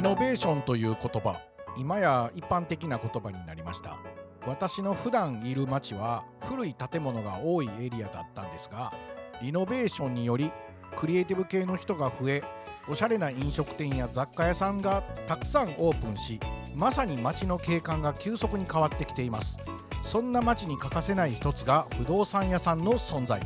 [0.00, 1.38] リノベーションという言葉
[1.76, 3.98] 今や一般的な言葉になりました。
[4.46, 8.94] 私の普段いる町は古い建物が多いエリアだったんですが
[9.42, 10.50] リノベーションにより
[10.96, 12.42] クリエイティブ系の人が増え
[12.88, 16.40] おしゃれな飲食店や雑貨屋さんがたくさんオープンし
[16.74, 19.58] まさに街の景観が急速に変わってきています。
[20.00, 23.42] そんな街に欠かせない一つが不動産屋さんの存在。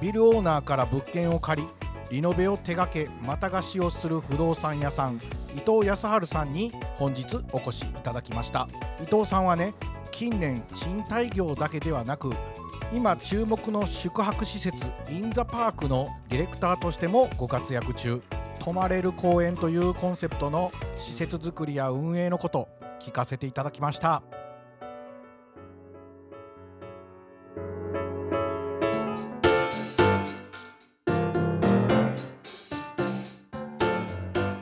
[0.00, 1.68] ビルオーナーから物件を借り
[2.12, 5.20] リノベを手掛けまた貸しをする不動産屋さん。
[5.54, 8.68] 伊藤康晴さんに本日お越しいただきました。
[9.02, 9.74] 伊藤さんはね
[10.10, 12.32] 近年賃貸業だけではなく
[12.92, 18.22] 今注目の宿泊施設インザパークのディレクターとしてもご活躍中。
[18.58, 22.68] 泊まれる公園というコンセプトの施設作りや運営のこと
[23.00, 24.22] 聞かせていただきました。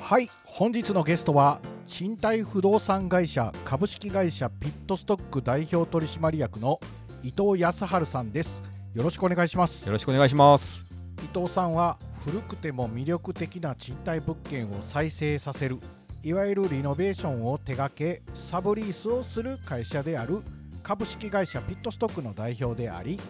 [0.09, 0.29] はい。
[0.47, 6.81] 本日のゲストは賃貸不動産会社株式会社ピットストック代表取締役の
[7.23, 8.63] 伊藤康晴さんです。
[8.95, 9.85] よろしくお願いします。
[9.85, 10.83] よろしくお願いします。
[11.23, 15.77] 伊藤さんは古くても魅力的な賃貸物件を再生させる
[16.25, 20.41] いわゆるリノベーションを手掛けサブリースをする会社である
[20.83, 23.21] 株式会社ピットストックの代表であり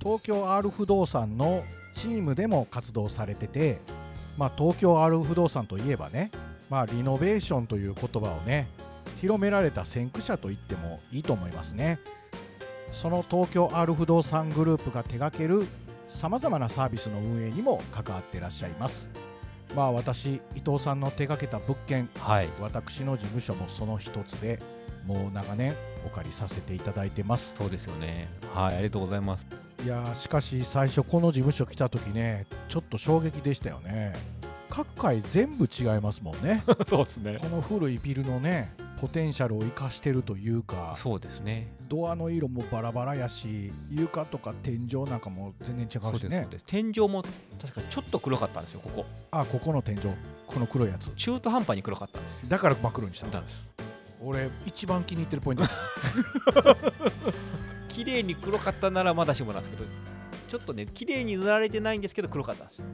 [0.00, 3.80] 東京 R 不動産のチームでも活動されてて、
[4.36, 6.30] まあ、東京 R 不動産といえばね、
[6.70, 8.66] まあ、リノベーションという言葉をね
[9.20, 11.98] 広められた先駆者と言ってもいいと思いますね。
[12.90, 15.66] その東京 R 不動産グループが手掛ける
[16.08, 19.10] さまざまなサービスの運営にも関わっていらっしゃいます。
[19.74, 22.48] まあ私伊藤さんの手掛けた物件はい。
[22.60, 24.60] 私の事務所もその一つで
[25.06, 25.74] もう長年
[26.04, 27.54] お借りさせていただいてます。
[27.56, 28.28] そうですよね。
[28.52, 29.46] はいありがとうございます。
[29.84, 34.14] いやーしかし最初この事務所来た時ねちょっと衝撃でしたよね。
[34.70, 36.64] 各階全部違いますもんね。
[36.88, 37.36] そうですね。
[37.40, 41.72] この古いビルのねポテンシャルを生かしてるというかそうですね。
[41.88, 47.22] ドアの色もバラバラやし床とか天井なんかも全然違そううしね天井も
[47.60, 49.04] 確かちょっと黒かったんですよここ。
[49.30, 50.00] あここの天井。
[50.46, 51.10] この黒いやつ。
[51.16, 52.48] 中途半端に黒かったんですよ。
[52.48, 53.64] だから真っ黒にしたんです
[54.24, 55.64] 俺一番気に入ってるポイント。
[55.64, 55.70] だ
[57.88, 59.84] 綺麗に黒かったならまだしもなんですけど
[60.48, 62.84] ちょっとね綺麗に塗られてないんですけど黒かったんですよ。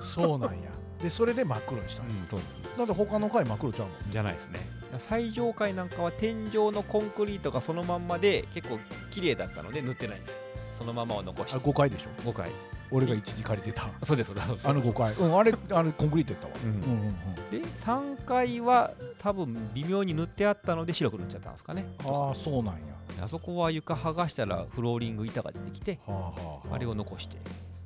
[0.00, 0.70] そうなんや。
[1.02, 2.78] でそれで真っ黒にしたの、そうです。
[2.78, 3.92] なんで他の階真っ黒ちゃうの？
[4.10, 4.60] じゃないですね。
[4.98, 8.78] 最上階なんかは天井のコンクリートがそのまんまで結構
[9.10, 10.38] 綺麗だったので塗ってないんです。
[10.76, 12.50] そのままを残しあて5階でしょ？5階
[12.92, 13.88] 俺が一時借りてた。
[14.04, 14.32] そうです
[14.64, 16.70] あの5階うんあれあれコンクリートやったわ、うん。
[16.70, 17.14] うんうんうん。
[17.50, 21.86] で3階は多分微妙に塗ってあったので白く塗っちゃったんですかね。
[22.04, 22.80] ああそうなんや。
[23.22, 27.36] あそこは床剥がしたらフローリング板が出てきてはあはあ、はあ、あれを残して。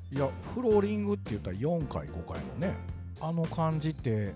[0.09, 2.75] いやフローリングって言ったら4階5階のね
[3.19, 4.33] あの感じって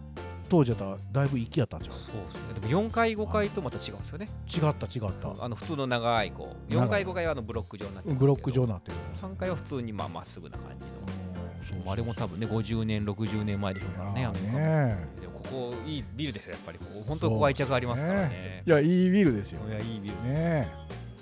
[0.51, 2.53] 当時やったらだいぶ息やったんじゃんそうですね。
[2.55, 4.27] でも4階5階とまた違うんですよね。
[4.53, 5.33] 違った違った。
[5.41, 8.97] あの普通の長いこう4階5階はあのブロック状になってブロック状になってる。
[9.21, 10.91] 3階は普通にまあまっすぐな感じの。
[10.91, 11.93] うんそう。
[11.93, 16.79] あれも多分ね50年60年前でしょうからねあのねでもここいいビルですよやっぱり。
[16.79, 18.63] ここ本当にここ愛着ありますからね。
[18.67, 19.61] いやいいビルですよ。
[19.69, 20.67] いやいいビルね。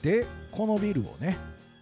[0.02, 1.38] でこのビルをね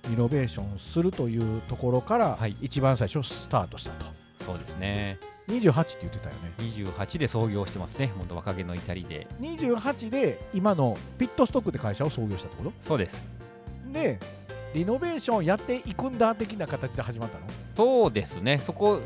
[0.09, 2.57] リノベーションするというところからはい。
[2.61, 4.05] 一番最初スタートしたと、
[4.43, 6.51] そうですね28って言ってたよね。
[6.59, 8.11] 28で創業してますね。
[8.17, 9.27] 本当若気の至りで。
[9.39, 13.25] 28で今のピットストックって会社を創業したってこそうです。
[13.85, 14.19] とで
[14.73, 17.45] リノベーションやっていくんだ的な形で始まったの？
[17.75, 18.59] そうですね。
[18.63, 19.01] そこ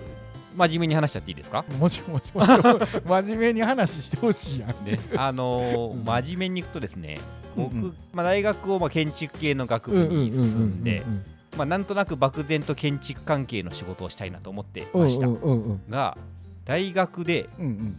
[0.55, 1.63] 真面目に話しちゃっていいですか？
[1.79, 4.69] もちろん真面目に話してほしいやん。
[4.83, 6.03] ね、あのーうん。
[6.03, 7.19] 真面目にいくとですね
[7.55, 7.95] 僕、うんうん。
[8.13, 11.03] まあ、大学をまあ建築系の学部に進んで
[11.61, 15.27] まあなんとなく漠然と建築関係の仕事をしたいなと思ってました、
[15.89, 16.17] が
[16.65, 17.49] 大学で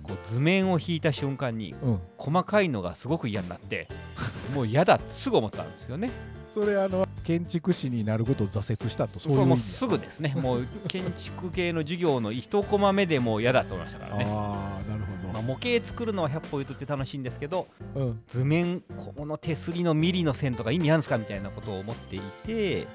[0.02, 2.00] こう図面を引いた瞬間にうん。
[2.16, 3.88] 細かいのがすごく嫌になって
[4.54, 6.10] もう嫌だってすぐ思ったんですよね。
[6.52, 10.34] それあの建築士になることを挫折したとそういうもうすぐですね。
[10.36, 14.26] もう建築系の授業の一コマ目でもう嫌だと思いましたからね。
[14.28, 22.86] ああなるほまあ、模型作るのは100歩譲って楽しいんですけどど、うん、図面この手すりのミリの線とか意味あるんですかみたいなことを思っていて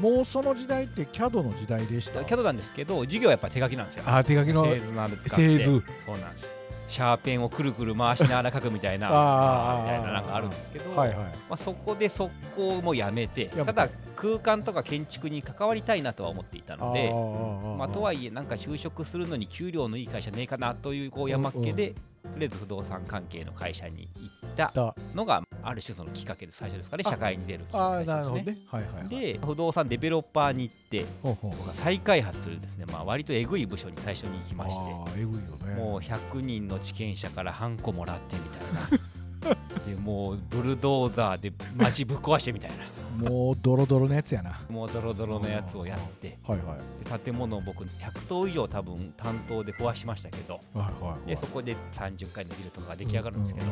[0.00, 2.24] もうその時代って CAD の時代でした？
[2.24, 4.04] キャドなんですけど授業はやっぱ手書きなんですよ。
[4.06, 5.82] あ手書きの製図など使って製図。
[6.04, 6.54] そうなんです。
[6.86, 11.18] シャーペンをくるくる回しながら書くみたいなみたいななんかあるんですけど、はいはい。
[11.18, 21.94] まあ、そこで速攻もやめてただ空間とか建築に関わりたいなとは思っていたのであまあ、とはいえなんか就職するのに給料のいい会社ねえかなというこう山っ気で
[22.32, 27.04] とりあえず不動産関係の会社に行っただのがある種そのきっかけで最初ですかね。
[27.06, 28.14] あ社会に出るきっかけですね。
[28.14, 28.58] なるほどね。
[28.66, 29.08] はいはいはい。
[29.08, 34.76] で不動産デベロッパーに行って僕は再開発するですね、まあ、割とえぐい部署に最初に行きまし
[35.14, 35.74] てえぐいよね。
[35.76, 39.56] もう100人の地権者からハンコもらってみたいな
[39.86, 42.76] でもうブルドーザーで街ぶっ壊してみたいな
[43.14, 44.50] もうドロドロのやつやな。
[44.50, 46.26] はもうドロドロのやつをやって。
[46.28, 46.58] いはい。
[47.04, 50.60] で建物を僕100棟以上多分担当で壊しましたけど。
[50.74, 51.28] はいはい。
[51.28, 53.66] でそこで30階のビルとかが出来上がるんですけど、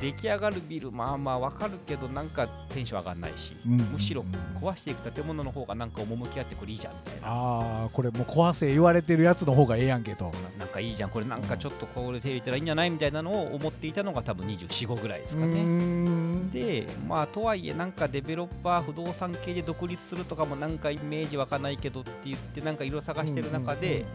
[0.00, 4.66] 出来上がるビルまあまあわかるけどなんかテンション上がんないし、うんむしろうん。
[4.66, 7.28] 壊していく建物の方がなんか趣あってこれいいじゃんみたいな。
[7.28, 10.32] ああこれもう壊せ言われてるやつの方がええやんけと。
[10.58, 15.62] なんかいいじゃんこれなんかちょっとこれ手入れたらいいんじゃないみたいなのを思っていたのが多分245ぐらいですかね。
[15.62, 16.50] ん。
[16.50, 24.06] でまあとはいえなんかデベロッパー不動産系で独立するとかもなんかイメージ湧かないけどって言ってなんかいろいろ探してる中で、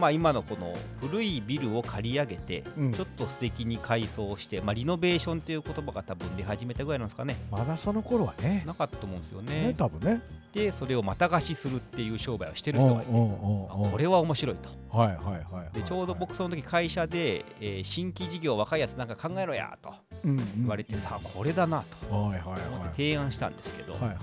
[0.00, 2.82] まあ今のこの古いビルを借り上げてうん。
[2.82, 7.36] うんうんちょっと素敵に改装して、まあ、リノベーションっていう言葉が多分出始めたぐらいなんですかね。
[7.50, 8.62] まだその頃はね。
[8.66, 9.68] なかったと思うんですよね。
[9.68, 9.74] ね。
[9.74, 10.20] 多分ね。
[10.52, 14.68] でそれをまた貸しするっていう商売をしてる人がいてこれは面白いと。
[14.90, 19.94] はいはいはいでちょうど僕その時会社で、えー新規事業若いやつなんか考えろやと
[20.24, 24.16] 言言われて、さあこれだなとはいはい思っては提案したんですけど、いはいはい。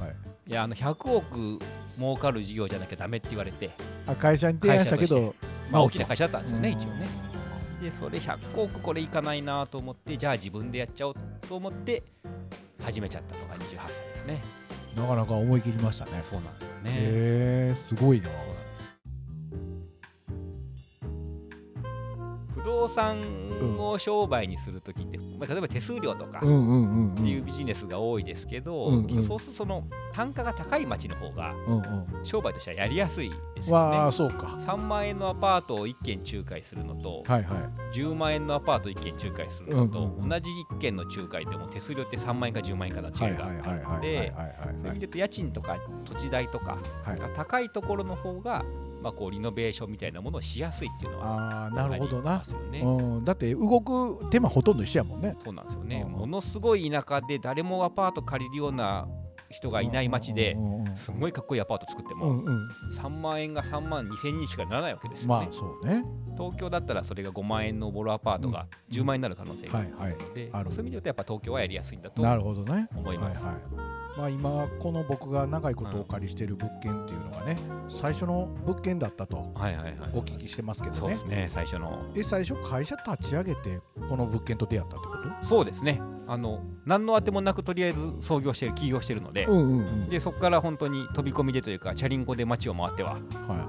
[0.47, 1.59] いやあの100億
[1.97, 3.71] 儲かる事業じゃなきゃダメって言われて、
[4.05, 5.33] あ会社に提案したけど
[5.71, 6.77] まあ、大きな会社だったんですよねうん。
[6.79, 7.07] 一応ね。
[7.81, 11.15] でそれ100億これいかないなと思ってじゃあ自分でやっちゃおう
[11.47, 12.03] と思って
[12.81, 14.41] 始めちゃったのが28歳ですね。
[14.95, 16.23] なかなか思い切りましたね。
[16.23, 18.29] そうなんですよね、へえすごいな
[22.87, 29.23] 動産を商売にするときって、まあ、例えば手数料とか、うんうんうんっていうビジネスが多いですけど、うんうん。
[29.23, 32.05] そうするとその単価が高い町の方がうんうん。
[32.23, 33.97] 商売としてはやりやすいですよね。
[33.97, 34.47] わあそうか。
[34.65, 37.97] 3万円のアパートを1軒仲介するのと、はいはい。
[37.97, 40.29] 10万円のアパート1軒仲介するのと、うんうんうん。
[40.29, 47.19] 同じ1軒の仲介でも手数料って3万円か10万円かの違いがあるので、そういう意味で言うと家賃とか土地代とかはい。
[47.19, 48.63] が高いところの方が、
[49.01, 52.41] まあ、こうリノベーションみたいなものをしやすいっていうのはああなるほどな。
[52.73, 52.81] う
[53.21, 53.25] ん。
[53.25, 55.35] だって動く手間ほとんど一緒やもんね。
[55.43, 55.65] そうなん。
[55.65, 56.11] ですよね、うん。
[56.13, 59.07] ものすごい田舎で誰もアパート借りるような
[59.49, 60.57] 人がいない町で
[60.95, 62.69] すごいかっこいいアパート作ってうもんうん。
[62.97, 65.45] 3万円が3万2千にしかならないわけですよね。
[65.45, 65.53] まあ。
[65.53, 66.03] そうね。
[66.37, 70.21] 東京だったらそれが5万円のボロアパートが10万円になる可能性があるはいはい。
[70.21, 70.71] ので、ある。
[70.71, 72.89] そういう意味で言うとやっぱ東京はやりやすいんだとなるほどね。
[72.95, 73.45] 思います。
[73.45, 80.99] はいはいまあ、今この僕が長いことお借りしている物件っていうのがね最初の物件だったとはいはいはいお聞きしてますけどね。
[80.99, 82.11] そうですね最初の。
[82.13, 83.79] で最初会社立ち上げて
[84.09, 86.01] この物件と出会ったってこそうですね。
[86.29, 90.09] あの何のあてもなくとりあえず創業してる起業してるので、とうんうんうん。
[90.09, 93.21] でそこから本当に飛び込みでというかチャリンコで街を回ってははい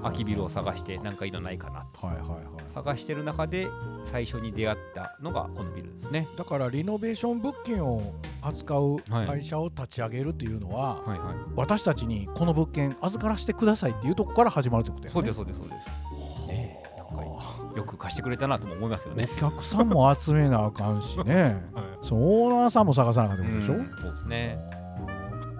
[0.03, 2.05] 空きビルを探して何かいいのないかなと。
[2.05, 2.39] はいはいはい。
[2.73, 3.67] 探してる中で
[4.03, 6.27] 最初に出会ったのがこのビルですね。
[6.37, 9.27] だからリノベーション物件を扱うはい。
[9.27, 11.35] 会社を立ち上げるっていうのは、はいはい。
[11.55, 16.47] 私たちにこの物件預からせてくださいっていうとこから始まるってことやねそうですそうですそうです。
[16.47, 19.27] ねえなんかよく貸してくれたなとも思いますよね。
[19.33, 21.61] お客さんも集めなあかんしね
[22.01, 24.59] その オーナーさんも探さなあかんってことでしょ、うんそうですね。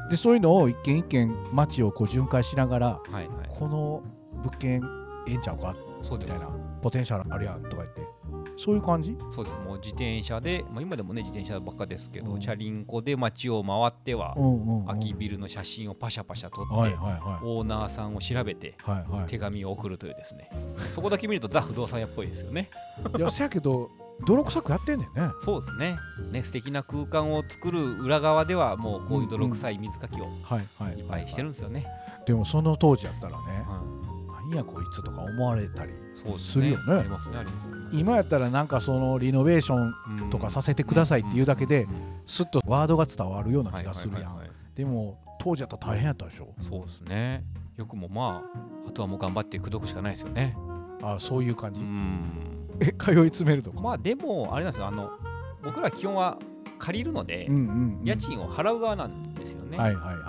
[0.09, 3.27] でそういうのを一軒一軒街をこう巡回しながらはいはい。
[3.47, 4.01] この
[4.43, 4.81] 物件
[5.27, 5.75] ええんちゃうか？
[6.11, 6.47] みたいな
[6.81, 8.01] ポテンシャルあるやんとか言って
[8.59, 9.15] そういう感じ？
[9.33, 9.57] そうです。
[9.65, 12.39] もう自転車で、まあ、今でもね自転車ばっかですけど、うん。
[12.41, 19.27] チャリンコで街を回っては、んうん、空きビルの写真をパシャパシャ撮って、はいはいはオーナーさんを調べていはいはい。
[19.27, 20.49] 手紙を送るというですね。
[20.93, 22.69] そこだけ見るとザ不動産屋っぽいですよね。
[23.17, 23.89] いやせやけど
[24.27, 25.29] 泥臭くやってんねんね。
[25.45, 25.97] そうですね。
[26.29, 30.99] ね素敵な空間を作る裏側ではもうこういう泥臭い水かきをはいはい。
[30.99, 31.87] いっぱいしてるんですよね、
[32.25, 34.49] でもその当時やったらねうん。
[34.49, 37.03] なんやこいつとか思われたりすするよね。
[37.03, 37.03] ね。
[37.03, 37.09] ね
[37.91, 41.91] 今やったらなんかそのリノベーションうんとかさせてくださいっていうだけでうん
[42.25, 44.39] すっとワードが伝わるような気がするやん。
[44.75, 46.53] でも当時やったら大変やったでしょ。
[46.61, 47.43] そうですね。
[47.77, 48.43] よくもま
[48.85, 50.55] ああとはもう頑張って口説くしかないですよね。
[51.01, 52.67] あそういう感うじん。
[52.81, 53.81] え通い詰めるとか？
[53.81, 54.87] まあでもあれなんですよ。
[54.87, 55.11] あの
[55.63, 56.37] 僕ら基本は
[56.77, 57.61] 借りるので、うんうん
[57.99, 58.05] うん。
[58.05, 60.28] 家賃を払う側なんですよね、はいはいは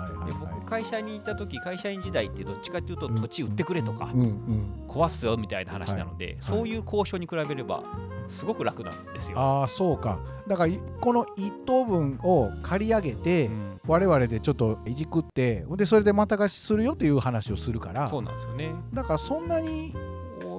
[0.71, 3.15] 会社にいた時会社員時代ってどっちかっていうとうん。
[3.15, 4.09] 土地売ってくれとか、
[4.87, 7.83] 壊すよみたいな話なので、そういう交渉に比べれば
[8.29, 9.37] すごく楽なんですよ。
[9.37, 10.19] ああそうか。
[10.47, 13.71] だからいこの一等分を借り上げて、うん。
[13.85, 18.07] 我々でちょっといじくってでそれでまた貸しするよという話をするから。
[18.07, 18.71] そうなんですよね。
[18.93, 19.93] だからそんなに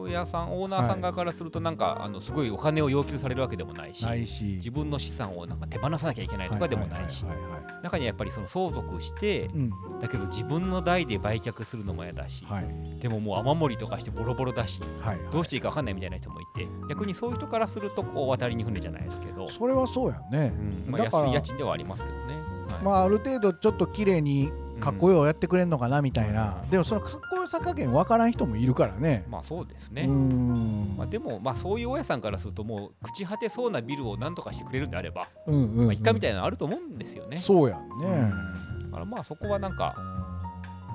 [0.03, 7.53] 多屋さんオーナーさん側からするとなんか、あのすごいお金を要求されるわけでもないし自分の資産をなんか手放さなきゃいけないとかでもないしはいはいはい。
[7.53, 9.71] はい中にはやっぱりその相続してうん。
[10.01, 13.01] だけど自分の代で売却するのも嫌だし、はい。
[13.01, 20.53] でももう雨漏りとかしてボロボロだしはいどうしていいか分かんないみたいな人もいて逆にそういう人からするとこう渡りに船じゃないですけど、それはそうやんね。
[20.87, 20.93] うん。
[20.93, 22.35] まあ、安い家賃ではありますけどね。
[22.69, 22.85] はい。
[22.85, 24.53] まあある程度ちょっと綺麗に
[24.83, 26.71] かっこようやってくれんのかなみたいな、うん。
[26.71, 30.07] でもそのかっこよさ加減わからん人もいるからね、まあそうですうね。
[30.07, 30.97] ん。
[30.97, 35.85] まあ、でも、まあ、そういう大家さんからするともう朽ち果てそうなビルを何とかしてくれるんであれば、うんうんうん。
[35.87, 37.37] まあ、一回みたいなのあると思うんですよね。
[37.39, 39.95] そうやんね、うんだからまあそこはなんか、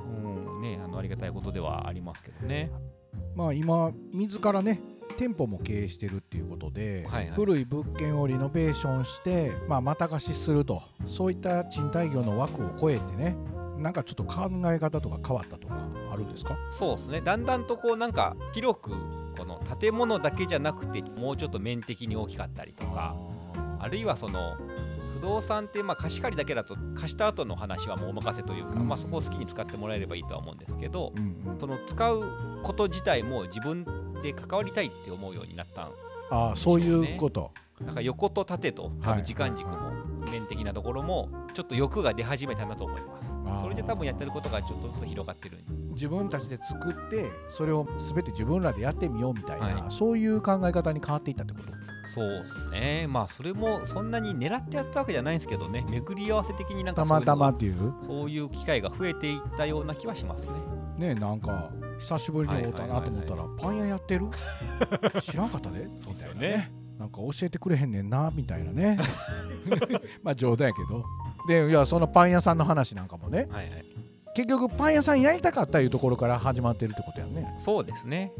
[0.06, 2.70] うんね、あのありがたいことではありますけどね。
[3.36, 4.82] まあ今自らね
[5.17, 7.34] 店舗も経営してるっていうことで、はいはい。
[7.34, 13.36] 古い物件をリノベーションして、まあ、また貸しするとそういった賃貸業の枠を超えてね
[13.77, 15.77] なんかちょっと考え方とか変わったとか
[16.12, 16.57] あるんですか？
[16.69, 17.22] そうですね。
[17.22, 18.91] だんだんとこうなんか広く
[19.38, 23.15] この建物だけじゃなくてもうちょっと面的に大きかったりとか、
[23.79, 24.57] あるいはその
[25.13, 28.88] 不動産ってまあ貸し借りだけだと貸した後の話はもうお任せというか、うん。
[28.88, 31.13] まあ、そこを好きに使ってもらえればいいとは思うんですけど、
[31.60, 33.86] その使うこと自体も自分
[34.22, 35.91] で関わりたいって思うようになったん
[36.29, 38.91] ああそういうこと、なんか横と縦と
[39.24, 39.91] 時間軸も
[40.31, 43.34] 面的なところもちょっと欲が出始めたなと思います。
[43.62, 45.60] それで多分やってることがちょっとずつ広がってる
[45.91, 49.84] 自分たちで作ってそれを全て自分らでやってみようみたいな、はい。
[49.89, 51.67] そういう考え方に変わっていったってこと？
[52.13, 53.05] そうですね。
[53.07, 55.86] まあそれもそんなに狙ってやったわけじゃないんですけどね。
[55.89, 57.93] 巡り合わせ的になんかたそういうのがまたまっていう？
[58.05, 60.48] そういう機会が増えていったような気はします
[60.98, 61.13] ね。
[61.13, 64.27] ねなんか久しぶりに会うたなと思ったら、パン屋やってる？
[65.21, 65.87] 知らんかったで？
[65.99, 66.35] そうっすよね。
[66.35, 68.97] みたいなねなんか教えてくれへんねんなみたいなね。
[70.23, 71.03] まあ冗談やけど。
[71.47, 73.47] でいやそのパン屋さんの話なんかもね。
[73.51, 73.85] はいはい
[74.38, 77.56] 結局パン屋さんやりたかったいうところから始まってるってことやんね。
[77.58, 78.32] そうですね。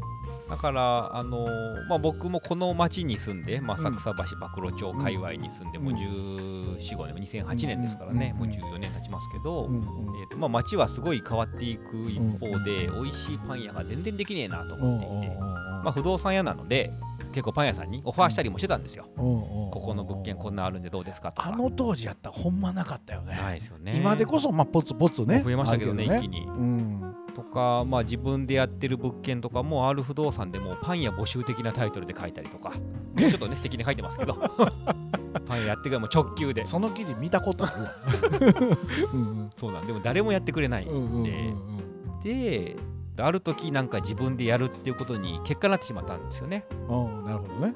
[0.48, 3.86] だから、あのーまあ、僕もこの町に住んで、まあ、うん。
[3.88, 5.96] 浅草橋馬喰町界隈に住んでもううん。
[5.96, 15.40] 14、5年2008年ですからね、うんもう14年経ちますけど、うんうんえーとまあ、町はすごい変わっていく一方で、美味しいパン屋が全然できねえなとうん思っていて、うん。
[15.40, 16.92] まあ、不動産屋なので
[17.28, 21.48] 結構パン屋さんにオファーしたりもしてたんですよ、ここの物件こんなあるんでどうですかとか。
[21.48, 23.36] あの当時やったらほんまなかったよね。
[23.36, 23.96] ないですよね。
[23.96, 25.42] 今でこそまあポツポツね。
[25.44, 26.44] 増えましたけどね一気に。
[26.46, 27.14] うん。
[27.34, 32.72] とか、まあ、自分でやってる物件とかもある不動産でもパン屋募集的なタイトルで書いたりとか。
[33.16, 34.34] ちょっとね素敵に書いてますけど。
[35.46, 36.66] パン屋やってくれもう直球で。
[36.66, 37.94] その記事見たことあるわ。
[39.14, 39.86] うんそうなん。
[39.86, 42.20] でも誰もやってくれないんうんうんうんうん。
[42.24, 42.76] で
[43.18, 46.64] である時なんか自分でやるっていうことに結果になってしまったんですよね。
[46.88, 47.74] うんなるほどね。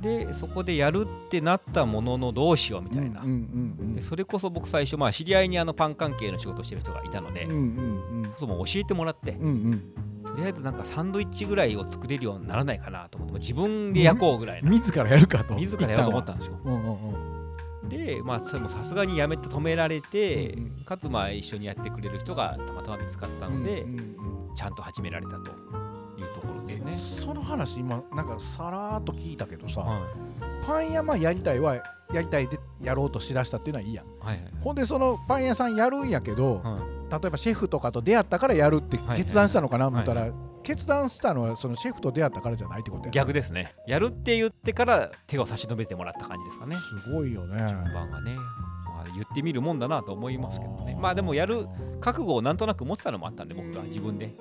[0.00, 3.22] でそこでやるってなったもののどうしようみたいな、
[3.94, 7.60] でそれこそ僕最初まあ知り合いにあのパン関係の仕事してる人がいたので、うんうんう
[8.26, 8.32] ん。
[8.38, 9.94] そうもう教えてもらって、うんうん。
[10.24, 15.54] とりあえずなんかサンドイッチぐらいを作れるようにならないかなと思って自分で焼こうぐらいな、自らやるかと。
[15.56, 16.60] 自らやろうと思ったんですよ。
[16.64, 17.88] うんうんうん。
[17.88, 20.84] でまあそれもさすがにやめて止められて、うんうん。
[20.84, 24.16] かつまあ一緒にやってくれる人がたまたま見つかったので、うんうん
[24.54, 25.50] ちゃんと始められたと
[26.16, 26.92] いうところでね。
[26.92, 30.06] その話今なんかさらーっと聞いたけどさ、は
[30.66, 31.76] パン屋まあやりたいは
[32.12, 34.06] やりたいでやろうとしだしたっていうのはいいやん。
[34.06, 34.52] いはいはい。
[34.60, 36.78] ほんでそのパン屋さんやるんやけど、は
[37.10, 37.22] い。
[37.22, 40.32] 例えばシェフとかと出会ったからやるってはい決断したのかな思ったら、はい
[40.64, 43.74] 決断したのはそのシェフと出会ったからじゃないってことや逆ですね。
[43.86, 46.76] やるって言ってから手を差し伸べてもらった感じですかね。
[47.04, 47.58] すごいよね。
[47.68, 48.36] 順番がね、
[49.04, 50.96] まあ、言ってみるもんだなと思いますけどね。
[51.00, 51.66] まあでもやる
[52.00, 54.34] 覚悟をなんとなく持ってたのもあったんで僕は自分で。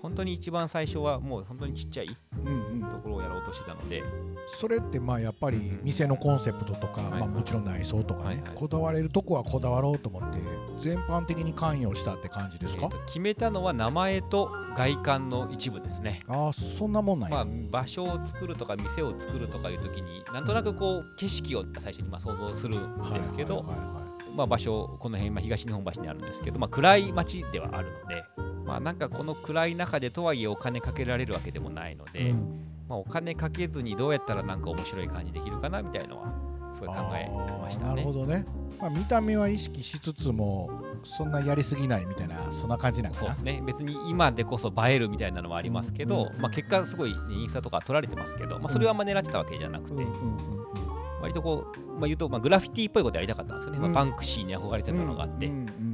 [0.00, 2.80] 本当に一番最初はもう本当にちっちゃいうんうん。
[2.80, 4.04] ところをやろうとしてたので。
[4.46, 8.42] それってまあやっぱり店のコンセプトとか、はいまあ、もちろん内装とかね、はいはい。
[8.54, 10.38] こだわれるとこはこだわろうと思って
[10.78, 16.22] 全般的に関与したって感じですか、えーと決めたのは名前と外観の一部ですね。
[16.28, 17.46] ああそんなもんなんや、まあ、
[17.82, 24.07] 場所を作るとか店を作るとかいう時になんとなくこう景色を最初にまあ想像するんですけど、はいはいはいはい
[24.38, 28.24] まあ、場所この辺、まあ、東日本橋にあるんですけど、まあ、暗い街ではあるので、
[28.64, 32.64] まあ、なんかこの暗い中でとはいえお金かけられるわけでもないので、うん。
[32.88, 36.32] まあ、お金かけずにどうやったらなんか面白い感じできるかなみたいのは
[36.72, 37.28] すごい考え
[37.60, 38.04] ましたあーなるね。
[38.04, 38.46] ほどね、
[38.80, 40.70] まあ、見た目は意識しつつも
[41.04, 43.34] そんなやりすぎないみたいなそんな感じなんかな。
[43.34, 43.62] そうですね。
[43.66, 50.87] 別に今でこそ映えるみたいなのはありますけど、うんまあ、結果すごい、ね、インスタとか撮られてますけど、まあ、それはあんま狙ってたわけじゃなくて、うんうんうん
[51.20, 53.92] 割とこう、まあ、言うと、まあ、グラフィティっぽいことやりたかったんですよね、うん。
[53.92, 55.50] まあ、バンクシーに憧れてたのがあって、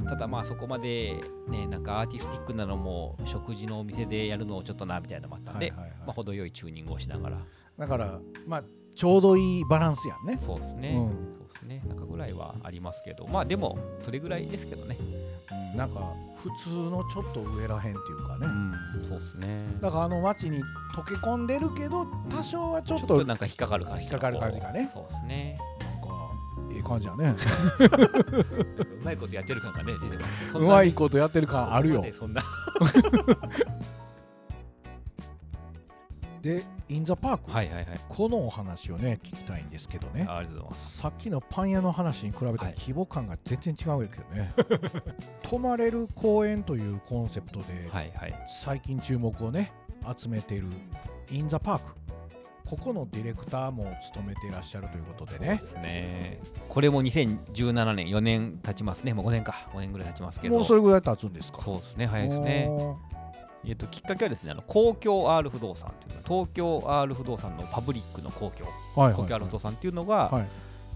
[0.07, 1.15] ただまあそこまで
[1.47, 7.37] ねなんかアーティスティックなのも食事のお店でやるのをちょっとなみたいなのもあったんで、まあ、程よいチューニングをしながら。
[7.77, 8.63] だからまあ
[8.95, 10.37] ちょうどいいバランスやんね。
[10.39, 11.35] そうですね、うん。
[11.37, 11.83] そうですね。
[11.87, 13.27] なんかぐらいはありますけど。
[13.27, 14.97] まあでもそれぐらいですけどね。
[15.51, 15.77] うん。
[15.77, 18.73] なんか普通のちょっと上らへんっていうかね、うん。
[19.03, 19.65] そうですね。
[19.81, 20.63] だからあの街に
[20.95, 24.89] 溶け込んでるけど多少はちょっととなんか引っかかる感じ引っかかる感じがね。
[24.91, 25.57] そうですね。
[25.81, 27.35] なんかいい感じやね。
[29.01, 32.05] うまいことやってる感がね出てますうなまいことやってる感あるよ。
[32.13, 32.41] そんな。
[36.41, 37.85] でインザパーク、はいはいはい。
[38.07, 40.25] このお話をね聞きたいんですけどね。
[40.29, 40.97] ありがとうございます。
[40.97, 44.53] さっきのパン屋の話に比べた規模感が全然違うやけどね、
[45.41, 48.45] 泊まれる公園というコンセプトではいはい。
[48.61, 49.71] 最近注目をね
[50.15, 50.67] 集めている
[51.31, 51.95] インザパーク
[52.65, 55.59] ここのディレクターも務めていらっしゃるということでね。
[55.61, 56.39] そうですね。
[56.67, 59.13] これも2017年4年経ちますね。
[59.13, 59.69] もう5年か。
[59.73, 60.55] 5年ぐらい経ちますけど。
[60.55, 61.61] もうそれぐらい経つんですか？
[61.61, 62.07] そうですね。
[62.07, 62.67] 早いですね。
[62.69, 62.97] お
[63.67, 69.13] えっときっかけはですねあの公共 R 不動産というの東京 R 不動産のパブリックの公共ーはいはい。
[69.15, 70.47] 公共 R 不動産っていうのが、はい。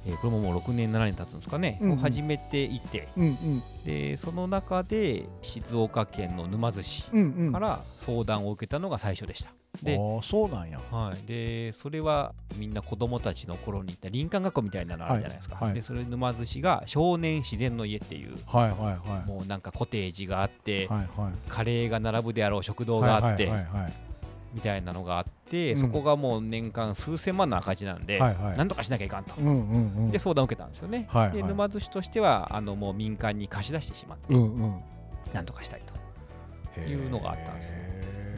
[0.05, 1.95] えーこれももう6年7年経つんですかね、うんうん。
[1.95, 7.51] を始めていてうんでその中で静岡県の沼津市うんうんうん。
[7.51, 9.51] から相談を受けたのが最初でした。
[9.83, 10.79] でそうなんや。
[10.91, 15.73] はい、でそれはみんな子供たちの頃に行った林間学校みたいなのあるじゃないですか、はいはい。
[15.75, 19.27] でそれ沼津市が少年自然の家っていうはいはいはい。
[19.27, 21.33] もうなんかコテージがあって、はいはい。
[21.47, 23.93] カレーが並ぶであろう食堂があって、はいはいはい
[24.51, 25.81] みたいなのがあって、うん。
[25.81, 28.57] そこがもう年間数千万の赤字なんで、はいはい。
[28.57, 29.35] なんとかしなきゃいかんと。
[29.37, 29.55] うんうんう
[30.07, 30.11] ん。
[30.11, 31.37] で相談を受けたんですよね、はいはい。
[31.37, 34.79] で沼津市としてはあのもう民間に貸し出してしまって、うんうん。
[35.33, 35.83] なんとかしたい
[36.73, 37.75] というのがあったんですよ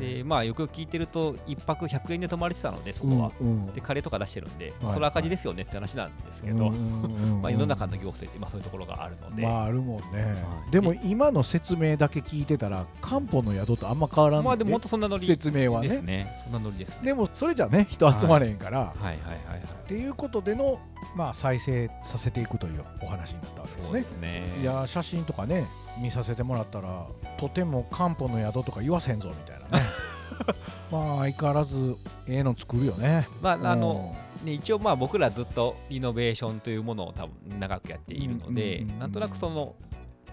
[0.01, 3.65] でまあよくよく聞いてると1泊100円で泊まれてたのでそこは、うんうん。
[3.67, 7.33] でカレーとか出してるんで、はいそれは赤字ですよねって話なんですけど、うんうんうん。
[7.35, 10.71] うん まあ、世の中の行政ってまあそういうところがあるので、まああるもんね、はい。
[10.71, 15.89] でも今の説明だけ聞いてたら漢方の宿とあんま変わらんまあでもね本当そんなノリ説明はね。
[15.89, 16.35] ですね。
[16.43, 17.05] そんなノリですね。
[17.05, 20.79] でもそれじゃね人集まれへんから、はいはいはいはいっていうことでの
[21.15, 23.99] まあ再生させていくというお話になったわけですね。
[23.99, 24.43] ですね。
[24.61, 25.67] いや写真とかね
[25.99, 29.79] 見させてもらったらとても漢方の宿とか言わせんぞみたいなね。
[30.91, 31.95] まあ相変わらず
[32.27, 33.27] ええの作るよね。
[33.41, 39.75] まああの、ね、一応まあ僕らずっとリノベーションというものを多分長くやっているので、うんうんうんうんなんとなくその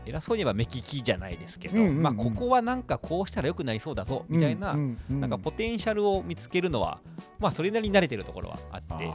[0.07, 2.03] 偉そうに言えば目利きじゃないですけど、うんうんうん。
[2.03, 7.01] まあここはなんかこうしたら良くなりそうだぞみたいな、うんうんなんかポテンシャルを見つけるのは
[7.39, 9.13] まあそれなりに慣れてるところはあって。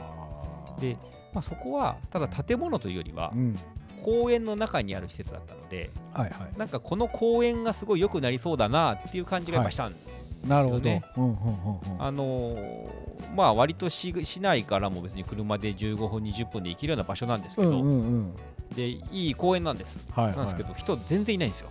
[0.80, 0.98] で
[1.34, 3.56] まあ、そこはただ建物というよりはうん。
[4.04, 6.58] 公園の中にある施設だったのではいはい。
[6.58, 10.13] なんかこの公園がすごい良くなりそうだなっていう感じがやっぱしたんです
[10.48, 11.04] なるほど、よね。
[11.18, 12.04] うんうんうんうん。
[12.04, 13.04] あのー
[13.36, 18.36] まあ割と市市内からも別に車で15分20分で行けるような場所なんですけど、うんうんうん。
[18.76, 20.36] でいい公園なんです、はいはい。
[20.36, 21.70] なんですけど人全然いないんですよ。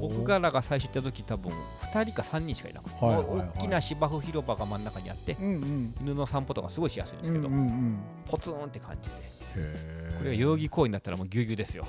[0.00, 3.48] 僕がらが最初行った時多分2人か3人しかいなくて、はいはいはい。
[3.56, 5.94] 大きな芝生広場が真ん中にあってうんうん。
[6.00, 7.98] 犬の散歩とかすごいしやすいんですけど、うんうんうん。
[8.26, 9.38] ポツンって感じで。
[10.18, 11.86] これが代々木公園だったらもうぎゅうぎゅうですよ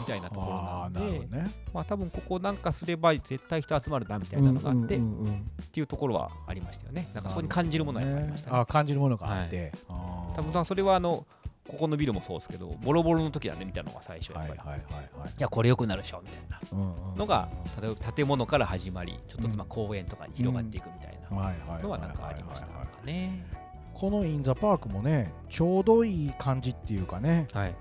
[0.00, 1.46] みたいなところなんでね。
[1.72, 5.34] まあ多分ここなんかすれば絶対人集まるなみたいなのがあって、うんうんうんうん。
[5.62, 7.08] っていうところはありましたよね。
[7.14, 8.56] なんかそこに感じるものはやっぱありましたね。
[8.58, 10.34] あ感じるものがあって、あー。
[10.34, 11.26] 多分それはあの
[11.66, 15.30] ここのビルもそうですけどボロボロの時なんで見たのが最初やっぱり、いはいはいはいはい。
[15.38, 16.60] やこれ良くなるでしょみたいな。
[16.72, 17.48] うんうんのが
[17.80, 21.82] 例えば建物から始まりちょっとまあ公園とかに広がっていくみたいなはいはい。
[21.82, 23.46] のはなんかありましたかね。
[23.94, 27.46] このインザパークもねちょうどいい感じっていうかね。
[27.52, 27.74] はい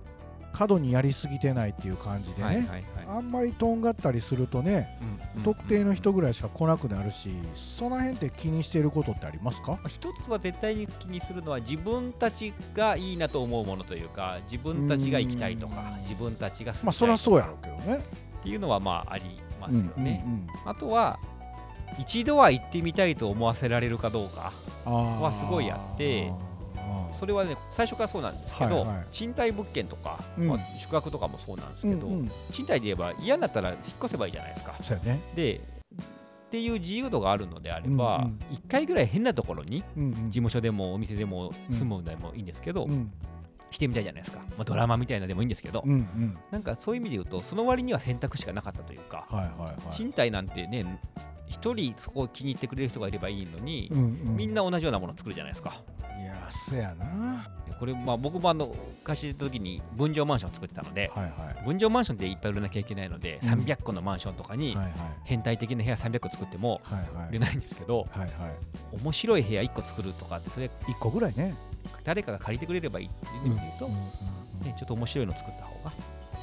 [0.53, 2.83] 過度にやりすぎてないっていう感じでね、はいはいはい。
[3.09, 9.79] あんまりとんがったりするとねうんうん特定の人ぐらいしか来なくなるしその辺って気にしてることってありますか？
[9.87, 16.01] 一つは絶対に気にするのは自分たちがいいなと思うものというか自分たちが行きたいとかうん。
[16.03, 16.99] 自分たちが住まあみたいとか。
[16.99, 18.03] そりゃそうやろうけどね。
[18.39, 19.23] っていうのはまああり
[19.59, 21.19] ますよね、うんうんうんあとは
[21.99, 24.51] 一度は行ってみたいと思わせられるかどうか
[24.83, 26.31] はすごいあって
[27.19, 29.06] それはね最初からそうなんですけど、はいはい。
[29.12, 30.47] 賃貸物件とか、うん。
[30.47, 32.32] まあ宿泊とかもそうなんですけど、うんうん。
[32.51, 34.73] 賃貸で言えば嫌になったら引っ越せばいいじゃないですか。
[35.03, 35.21] ね。
[35.36, 38.39] でっていう自由度があるのであれば、うんうん。
[38.51, 40.13] 一回ぐらい変なところにうんうん。
[40.13, 43.12] 事務所でもお店でも住むでもいいんですけど、うん。
[43.71, 46.38] してみたいじゃないですか、まあ、ドラマみたいなでもいいんですけど、うんうん。
[46.51, 49.75] なんかそういう意味で言うとその割には選択肢がなかったというか、はいはいはい。
[49.91, 50.99] 賃貸なんてね
[51.53, 54.35] 一人そこを気に入ってくれる人がいればいいのに、うんうん。
[54.35, 55.75] みんな同じようなものを作るじゃないですか。
[56.19, 57.47] いやそやな。
[57.67, 61.29] でこれ、まあ、僕もあの貸してた時に分譲マンションを作ってたので、はいは
[61.61, 61.65] い。
[61.65, 63.49] 分譲マンションっていっぱい売らなきゃいけないので、うん。
[63.49, 64.93] 300個のマンションとかにはいはい。
[65.25, 67.29] 変態的な部屋300個作ってもはいはい。
[67.29, 68.31] 売れないんですけど、はいはい。
[69.03, 71.55] 面白い部屋1個作るとかってそれ一個ぐらいね
[72.03, 73.99] 誰かが借りてくれればいいっていう意味で言うと、うんうん
[74.65, 75.93] ね、ちょっと面白いの作った方が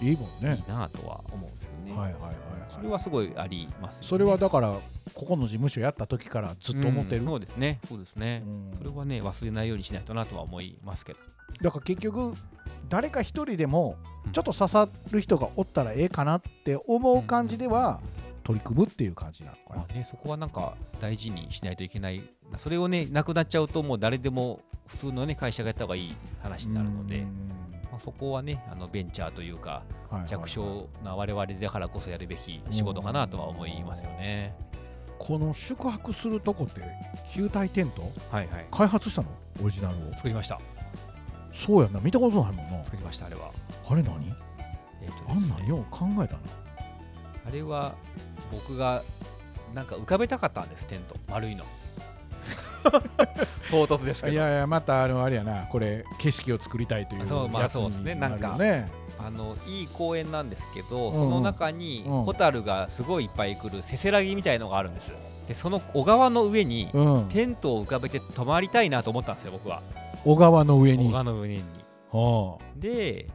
[0.00, 0.56] うんいいもんね。
[0.56, 1.50] いいなとは思う。
[1.50, 2.34] んでね、はいはいはい
[2.70, 4.08] それはすごいありますよね。
[4.08, 4.80] それはだから
[5.12, 7.26] ここの事務所やった時からずっと思ってる、うん。
[7.26, 7.80] そうですね。
[7.86, 8.78] そうですね、うん。
[8.78, 11.18] それはね忘れないようにしないとなとは思いますけど。
[11.60, 12.32] だから結局
[12.88, 14.32] 誰か一人でもうん。
[14.32, 18.00] ちょっと刺さる人がおったらええかなって思う感じでは
[18.44, 19.76] 取り組むっていう感じなのかな。
[19.76, 22.22] まあね、そこはなんか大事にしないといけない。
[22.56, 27.26] それをねなくなっちゃうともう誰でも普通のね会社がやった方がいい話になるので、
[28.02, 29.82] そこはねあのベンチャーというか
[30.26, 34.54] 弱小な我々だからこそやるべき仕事かなとは思いますよね。
[35.18, 36.80] この宿泊するとこって
[37.30, 38.10] 球体テント？
[38.30, 38.66] はいはい。
[38.70, 39.28] 開発したの？
[39.62, 40.12] オリジナルを？
[40.12, 40.58] 作りました。
[41.52, 42.00] そうやんな。
[42.00, 42.82] 見たことないもんな。
[42.82, 43.50] 作りましたあれは。
[43.86, 44.34] あれ何？
[45.02, 45.46] えーとね。
[45.46, 46.40] んなんよう考えたな
[47.46, 47.94] あれは
[48.50, 49.02] 僕が
[49.74, 51.16] なんか浮かべたかったんですテント。
[51.28, 51.64] 丸いの。
[53.70, 54.32] 唐突ですけど。
[54.32, 58.14] いやいやまたあのあれやなこれ景色を作りたいというそうまあそうですね。
[58.14, 65.12] なんかねあのいい公園なんですけど、んその中にうんホタルがすごいいっぱい来るせせらぎみたいのがあるんです。
[65.46, 67.28] でその小川の上にうん。
[67.28, 69.82] テントを浮かべて泊まりたいなと思ったんですよ僕は。
[70.24, 71.08] 小川の上に。
[71.08, 71.62] 小川の上に。
[72.12, 73.26] はで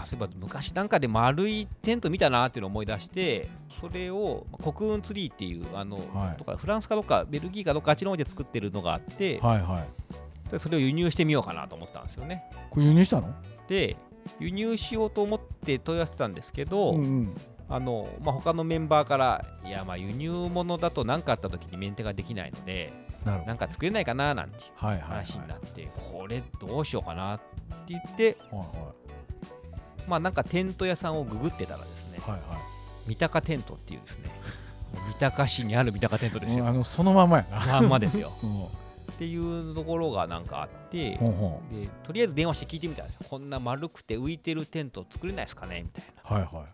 [0.00, 3.48] あそういえば昔なんかで丸いテント見たなっていうのを思い出して
[3.80, 6.36] それをまあコクーンツリーっていうあの、はい。
[6.36, 9.86] とかフランスかどっかベルギーかどっかあっちの方で作ってるのがあって、あはいは
[10.48, 10.50] い。
[10.50, 12.44] でそれを輸入してみようかなと思ったんですよね。
[12.70, 13.34] これ輸入したの？
[13.68, 13.96] で
[14.40, 17.34] 輸入しようと思って問い合わせたんですけど、うんうん。
[17.66, 22.92] あのまあ、他のメンバーから、いや、まあ輸入物だと何かあった時にメンテができないので、
[23.24, 23.48] なるほど。
[23.48, 25.08] なんか作れないかななんていうはいはいはい。
[25.10, 27.44] 話になって、これどうしようかなって
[27.88, 28.92] 言って、はいは
[30.08, 32.40] まあなんかテント屋さんをググってたらですね、いはいはい。
[33.08, 34.30] 三鷹テントっていうですね、
[34.94, 36.74] 三鷹市にある三鷹テントですうんあよ。
[36.74, 37.66] のそのままやな。
[37.66, 38.32] まんまですよ。
[38.42, 38.64] うん。
[38.64, 39.36] ってい
[39.70, 41.18] うところがなんかあって、で
[42.02, 43.20] とりあえず電話して聞いてみたんですよ。
[43.30, 45.82] こんな丸くて浮いてるテント作れないですかね？
[45.84, 46.36] みたいな。
[46.36, 46.66] はいはい。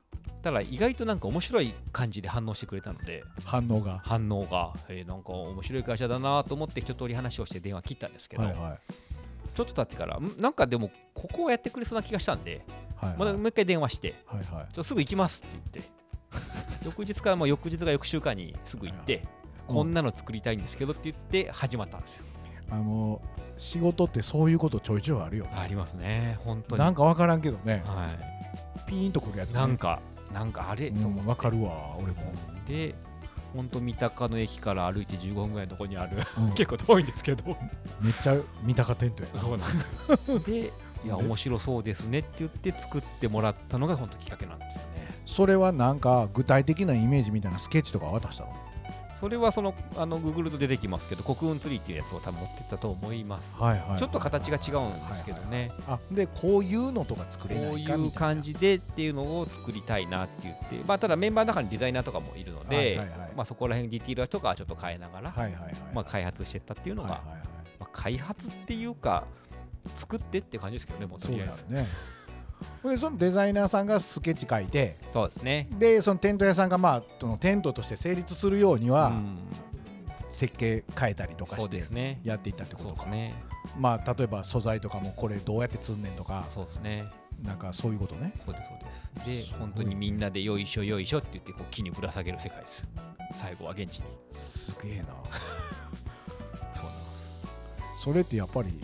[0.43, 4.01] ただ意外となんか面白い感じで反応してくれたので、反応が。
[4.03, 8.79] 反応が、えーなんか面白い会社だなと思って一通り話をして電話切ったんですけど、はいはい
[9.65, 12.65] ちょっと経ってからんなんかでもここをやってくれそうな気がしたんで、
[12.97, 14.47] はいまだもう一回電話してはいはい。
[14.47, 15.91] ちょっとすぐ行きますって言って
[16.85, 19.23] 翌日からもう翌日が翌週間にすぐ行って、
[19.69, 19.73] う。
[19.73, 22.25] んこんなの作りたいんですけどって言って始まったんですよ、
[22.71, 23.21] あの
[23.57, 25.53] 仕事ってそういうことちょいちょいあるよね。
[25.55, 26.81] ありますね本当に。
[26.81, 27.83] なんかわからんけどね。
[27.87, 28.09] は
[28.87, 29.61] ピーンとくるやつね。
[29.61, 30.01] なんか
[30.33, 31.21] なんかあれ、と思って。
[31.21, 32.33] うんわかるわ俺も。
[32.67, 32.95] で
[33.55, 36.53] 本当三鷹の駅から歩いて15分ぐらいのところにあるうん。
[36.55, 37.45] 結構遠いんですけど。
[38.01, 39.41] めっちゃ三鷹テントやな。
[39.41, 40.65] そうなんで、い
[41.07, 41.23] や、で？
[41.23, 45.09] 面白そうですねって言って作ってもらったのが本当きっかけなんですよね。
[45.27, 48.55] それはなんか具体的なイメージみたいなスケッチとか渡したの？
[49.21, 53.55] それはその、あの、ググると出てきますけど、国運ツリーっていうやつを多分持ってったと思います。
[53.55, 55.71] はいはいはいちょっと形が違うんですけどね。
[55.87, 69.25] あでこういうのとか作れなこういかみたいないう感じでっていうのを作りたいなって言って、まあ、ただメンバーの中にデザイナーとかもいるので、はいはいはいまあ、そこら辺ディティールとかはちょっと変えながら、はいはいはいまあ、開発していったっていうのが、はいはいはいまあ、開発っていうか、
[69.97, 71.65] 作ってって感じですけどね、もうとそうりあえず。
[71.71, 71.89] だよね
[72.85, 75.69] でそのデザイナーさんがスケッチ書いてそうですね。
[75.79, 79.39] でそのテント屋さんがまあそのテントとして成立するようにはうん
[80.31, 82.21] 設計変えたりとかしてですね。
[82.25, 83.35] やっていったってことかね。
[83.79, 87.05] まあ例えば素材とかもこれどうやって積んねんとかそうですね。
[87.43, 88.75] なんかそういうことねそうです、そ
[89.25, 89.51] うです。
[89.51, 92.85] で、本当にみんなでよいしょよいしょって言ってこう木にぶら下げる世界です。
[93.33, 94.05] 最後は現地に。
[94.35, 95.07] すげえな
[96.75, 98.05] そうなんです。
[98.05, 98.79] それってやっぱり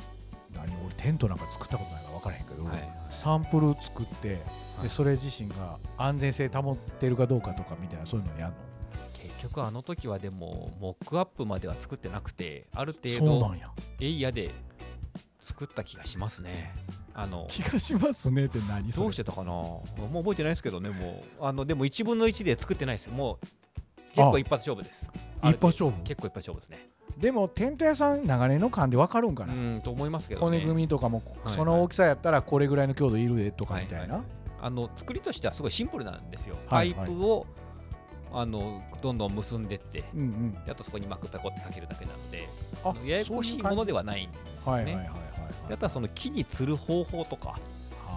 [0.55, 0.75] 何？
[0.85, 4.83] 俺テントなんか作ったことないからへんけど、はいサンプル作って、はい。
[4.83, 8.53] でそれ自身が安全性保ってるかどうかとかみたいなそういうのやる
[9.15, 13.71] 結局あの時はでもモックアップまでは作ってなくてある程度んや。
[14.01, 14.51] エイヤで
[15.41, 16.75] 作った気がしますね。
[17.15, 19.53] あの気がしますねって何どうしてたかな？
[19.53, 21.45] もう覚えてないですけどねもう。
[21.45, 23.07] あのでも1分の1で作ってないです。
[23.07, 23.47] よもう
[24.09, 25.09] 結構一発勝負です。
[25.43, 26.03] 一発勝負？
[26.03, 34.37] 結構一発勝負ですねでもテント屋さん長年の勘で分かるんかうな、んと思いますけど骨ね組みとかもはいその大きさやったらこれぐらいの強度いるでとかみたいな、はいはい。
[34.62, 37.46] あの作りとしてはすごいシンプルなんですよ、はいパイプを
[38.33, 40.52] あのどんどん結んでってうんうん。
[40.52, 42.48] であとそこに膜ペコってかけるだけなので
[43.09, 45.09] ややこしいものではないんですよね、
[45.70, 47.59] あとはその木に釣る方法とか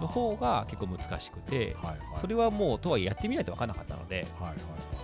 [0.00, 1.98] の方が結構難しくてはいはい。
[2.20, 4.56] それはもうとはいえやってみないと分からなかったのではいはい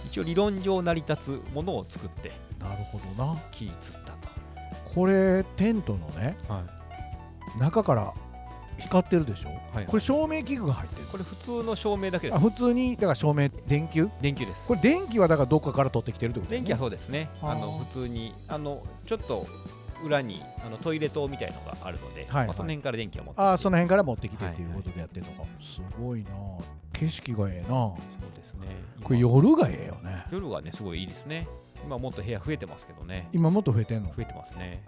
[0.06, 3.36] 一応理論上成り立つものを作ってなるほどな。
[3.50, 4.16] 木に釣った
[4.94, 6.60] これテントのねと、は
[7.56, 7.60] い。
[7.60, 8.14] 中から
[8.78, 12.36] 光ってるでしょ、はいこれ照明器具が入ってるこれ普通の照明だけです。
[12.36, 14.08] あ普通にだから照明電球？
[14.22, 14.66] 電球です。
[14.66, 17.28] これ電気はだからどっかから取ってきてるってこと電気はそうですね。
[17.42, 19.46] あの普通にあのちょっと
[20.04, 22.46] 裏にあのトイレ灯みたいのがあるので、はいはい。
[22.48, 26.30] まあ、その辺から電気を持ってああその辺から持ってきてはいっていうことでやってるのか、すごいな。
[26.92, 27.68] 景色がええな。
[27.68, 28.66] そうですね。
[29.02, 29.28] これ今。
[29.30, 30.24] 夜がええよね。
[30.30, 31.46] 夜がねすごいいいですね。
[31.84, 33.28] 今もっと部屋増えてますけどね。
[33.32, 34.08] 今もっと増えてんの？
[34.08, 34.82] 増えてますね。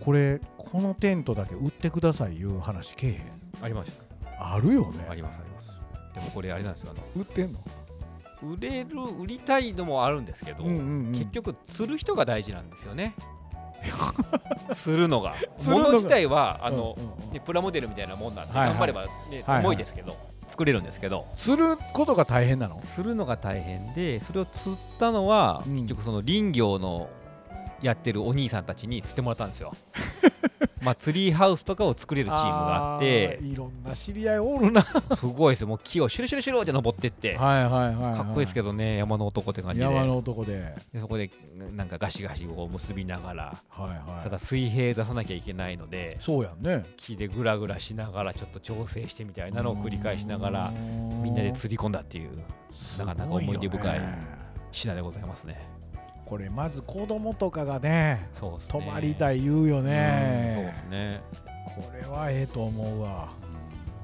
[0.00, 3.64] これこのテントだけ売ってくださいいう話けえへん？
[3.64, 4.06] あります。
[4.38, 5.06] あるよね。
[5.10, 5.72] ありますあります。
[6.14, 7.64] でもこれあれなんですよあ売ってんのの？
[8.54, 11.12] 売れる売りたいのもあるんですけど、うんうんうん。
[11.12, 13.16] 結局釣る人が大事なんですよね
[14.74, 15.34] 釣るのが。
[15.56, 16.96] 釣るの自体はあの、
[17.32, 20.16] ねプラモデルみたいなもんなんで、頑張れば、ね重いですけど
[20.48, 21.26] 作れるんですけど。
[21.34, 22.76] 釣ることが大変なの？
[22.76, 25.74] 釣るのが大変でそれを釣ったのは、うん。
[25.74, 27.08] 結局その林業の
[27.82, 29.72] やってるお兄さんたちに釣ってもらったんですよ。
[30.80, 33.40] まあツリーハウスとかを作れるチームがあって。
[33.42, 34.82] いろんな知り合いおるな。
[34.82, 35.62] はすごいです。
[35.62, 41.30] よもう木をシュルシュルシュルって登ってって、いはいはい、はい、かっこいいですけどね山の男って感じで山の男ででそこで
[41.74, 50.72] なんかガシガシを結びながらはいはいただ水平出さなきゃいけないのでそうやんね木でグラグラしながらちょっと調整してみたいなのを繰り返しながら
[51.22, 52.30] みんなで釣り込んだっていう
[52.98, 54.00] なかなか思い出深い
[54.72, 55.77] 品でございますね
[56.28, 58.58] これまず子供とかがねそうね。
[58.68, 61.22] 泊まりたい言うようんそうでねすね。
[61.64, 63.30] これはええと思うわ。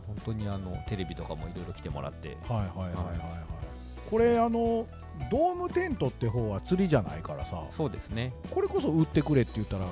[0.07, 2.39] 本当にあのテレビとかもいろいろ来てもらって。
[2.49, 2.95] はいはいはいはい。
[2.95, 4.11] はい。
[4.11, 4.87] これあの
[5.31, 7.63] ドームテントって方は釣りじゃないからさ。
[7.71, 8.33] そうですね。
[8.51, 9.87] これこそ売ってくれって言ったら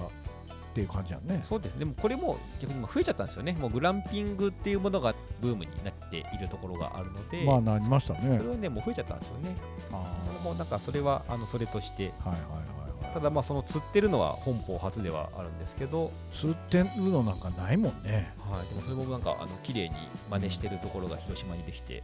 [0.72, 1.42] っていう感じやんね。
[1.44, 1.74] そうです。
[1.74, 3.52] ねでもこれも逆に今増えちゃったんですよね。
[3.52, 8.38] もうグランピングっていうものがブームになっているところがあるので、まあなりましたね。
[8.38, 9.54] それはねもう増えちゃったんですよね。
[9.92, 12.12] あもうなんかそれはあのそれとして。
[12.24, 13.14] ーはいはいはいはい。
[13.14, 18.32] ただまあその釣ってるのは本邦初ではあるんですけど、釣ってるのなんかないもんね。
[18.38, 19.94] はい、でもそれもなんかあの綺麗に
[20.30, 22.02] 真似してるところが広島にできて、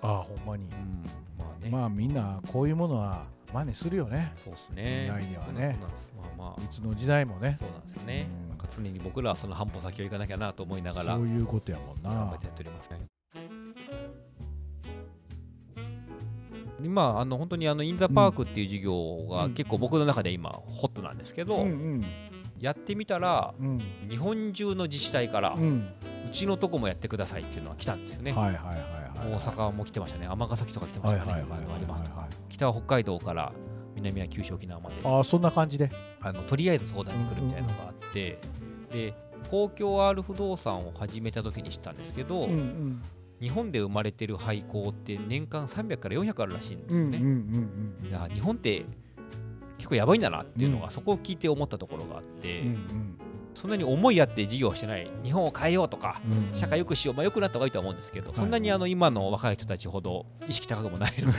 [0.00, 0.64] ああほんまに。
[0.64, 1.04] うん、
[1.36, 3.24] まあね、まあみんなこういうものは
[3.54, 4.32] 真似するよね。
[4.42, 5.08] そうですね。
[5.08, 5.78] ないにはね。
[6.16, 6.60] まあまあ。
[6.60, 7.54] いつの時代もね。
[7.56, 8.48] そうなんですよね、うん。
[8.48, 12.10] なんか常に僕らはその半歩先を行かなきゃなと思いながらそういうことやもんな。
[12.10, 12.98] 頑張ってやっておりますね。
[16.82, 19.54] 今あの本当にあのインザパークっていう授業がうん。
[19.54, 22.04] 結構僕の中で今ホットなんですけど、うんうん。
[22.58, 23.80] やってみたらうん。
[24.10, 25.88] 日本中の自治体から、ううん
[26.32, 28.32] ちのとこもやってくださいっていうのは来たんですよね。
[28.32, 30.26] はいはいはいはい大阪も来てましたね。
[30.26, 32.20] 尼崎とか来てましたね、ありますとか。
[32.20, 33.52] はい北は北海道から
[33.96, 34.96] 南は九州沖縄まで。
[35.04, 35.90] ああそんな感じで。
[36.20, 38.38] あのとりあえず相談に来るみたいなのがあって、
[38.92, 39.14] で
[39.50, 43.02] 公共 R 不動産を始めた時に知ったんですけど、うんうん。
[43.40, 48.08] 日本で生まれてる廃校って年間300から400あるらしいんですようんうんね。
[48.08, 48.86] いや日本って
[49.76, 53.18] 結構やばいんだなっていうのが、うんそこを聞いて思ったところがあって、うんうん
[53.54, 55.10] そんなに思いやって事業はしてない。
[55.22, 56.32] 日本を変えようとかうん。
[56.32, 58.34] うん社会良くしよう、まあ、良くなった方がいいとは思うんですけど、い。
[58.34, 61.38] そんなにあの今の若い人たちほど意識高くもないので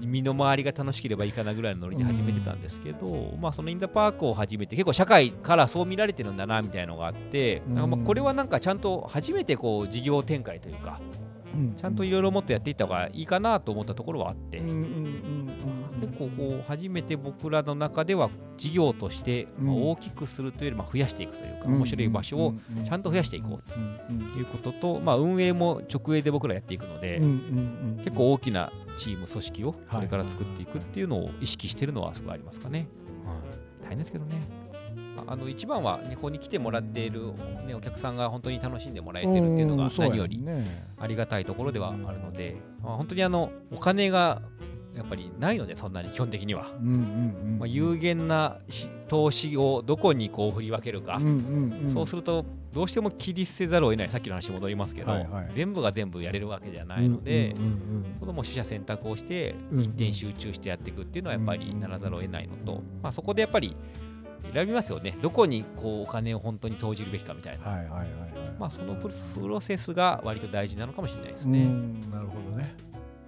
[0.00, 7.74] 身の回りが楽しければいいかなぐらいのノリで始めてたんですけど、まあ、そのインザパークを始めて結構社会からそう見られてるんだなみたいなのがあって、うん。
[7.74, 11.00] なんかまあこれはなんかちゃんと初めてこう事業展開というか
[11.54, 11.74] うん。
[11.74, 15.45] ちゃんといろいろもっとやっていった方がいいかなと思ったところはあって、うん
[16.06, 21.76] うんうん結構こう初めて僕らの中では事業として大きくするというよりまあ増やしていくというかうん。
[21.76, 24.32] 面白い場所をちゃんと増やしていこう。
[24.32, 27.20] ということと、まあ、運営も直営で僕らやっていくので、
[28.04, 32.88] 結構大きなチーム組織をこれから作っていくっていうのを意識してるのはすごいありますかね。
[33.82, 34.40] 大変ですけどね。
[35.16, 37.32] ああの一番は、ね、ここに来てもらっている、
[37.66, 44.42] ね、お客さんが本当に楽しんでもらえてるっていうのが何よりねありがたいところではあるので、まあ、本当にあのお金が
[44.96, 46.70] やっぱりないのでそんなに基本的には、
[47.58, 51.20] まあ、有限なし投資をどこにこう振り分けるか、
[51.92, 54.10] そうするとどうしても切り捨てざるを得ない。
[54.10, 55.48] さっきの話に戻りますけど、はいはい。
[55.52, 57.54] 全部が全部やれるわけではないので、
[58.20, 63.76] そのもう取捨選択をしてうん一点集中してやっていくっていうのはやっぱりうんならざるを得ないのと、まあ、そこでやっぱり
[64.52, 65.16] 選びますよね。
[65.22, 67.64] どこにこうお金を本当に投じるべきかみたいな、
[68.58, 69.10] まあ、そのプ
[69.46, 71.64] ロセスが割と大事なのかもしれないですうね。
[71.64, 72.74] んなるほどね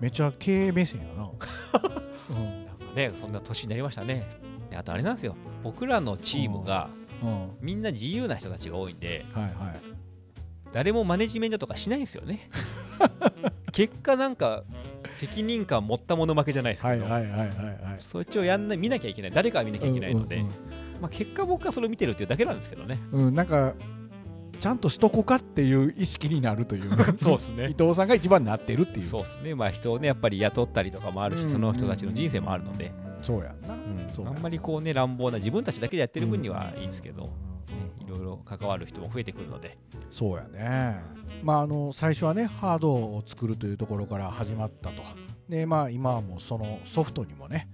[0.00, 1.30] めちゃ経営目線やな。
[2.30, 2.64] うん。
[2.66, 4.26] なんかねそんな年になりましたね。
[4.70, 5.34] であとあれなんですよ。
[5.62, 6.90] 僕らのチームが
[7.22, 7.50] うん。
[7.60, 9.52] みんな自由な人たちが多いんではいはい。
[10.72, 12.50] 誰もマネジメントとかしないんですよね。
[13.72, 14.64] 結果なんか
[15.16, 17.98] 責任感持ったもの負けじゃないですけど、はいはいはいはいはい。
[18.00, 19.30] そっちをやんない見なきゃいけない。
[19.30, 20.48] 誰かは見なきゃいけないので、うん
[21.00, 22.98] まあ、結果僕はそれを見てるっていうだけなんですけどね。
[23.12, 23.74] うんうんなんか
[24.58, 26.96] ちゃんとしとこかっていう意識になるという。
[26.96, 29.06] です伊藤さんが一番なってるっていう。
[29.06, 29.54] そうですね。
[29.54, 32.92] まあ人をねやっぱり雇ったりとかもあるし、その人たちの人生もあるので、
[33.22, 33.74] そうやんな。
[33.74, 34.06] うん。
[34.08, 37.28] そうやあんまりこうね乱暴な自分たちだけでやってる分にはいいですけど、うん。
[37.28, 37.32] ね
[38.06, 39.78] いろいろ関わる人も増えてくるので、
[40.10, 41.00] そうやね。
[41.42, 45.02] まああの最初はねハードを作るというところから始まったと。
[45.48, 47.68] でまあ今はもうそのソフトにもね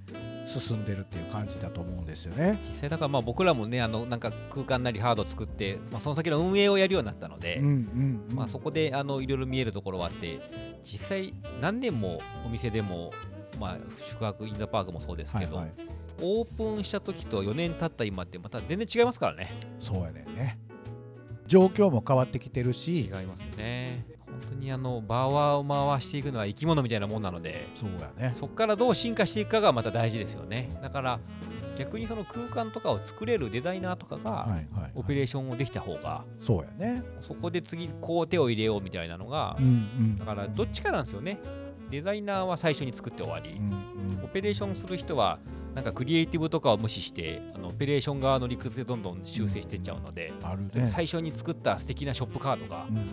[0.47, 2.59] 進んでるっていう感じだと思うんですよね。
[2.69, 10.41] 実際だからまあ僕らもねあのなんか空間なりハード作って、まあ、その先の運営をやるようになったので、うんうんうんまあ、そこであのいろいろ見えるところはあって
[10.83, 13.13] 実際何年もお店でも、
[13.59, 13.77] まあ、
[14.07, 20.25] 宿泊インザパークもそうですけど、はいはいオープンした時と4年経った今ってまた全然違いますからねそうやね。
[21.47, 24.07] 状況も変わってきてる違しいますね
[24.41, 28.33] 本当にあの場を回していくのは生き物みたいなもんなのでそうやね。
[28.35, 30.71] そこからどう進化していくかがまた大事ですよね。
[30.83, 31.21] だから
[31.77, 34.49] 逆にその空間とかを作れるデザイナーとかが
[34.95, 37.03] オペレーションをできた方がそうやね。
[37.21, 40.19] そこで次こう手を入れようみたいなのがうんうん。
[40.19, 41.39] だからどっちかなんですよね。
[41.91, 43.51] デザイナーは最初に作って終わり。
[43.51, 43.71] うん
[44.19, 44.25] うん。
[44.25, 45.39] オペレーションする人は
[45.75, 50.33] なんかクリエイティブとかを無視してあのオペレーション側の理屈でどんどん修正していっちゃうので。
[50.87, 53.05] 最初に作った素敵なショップカードがうんうん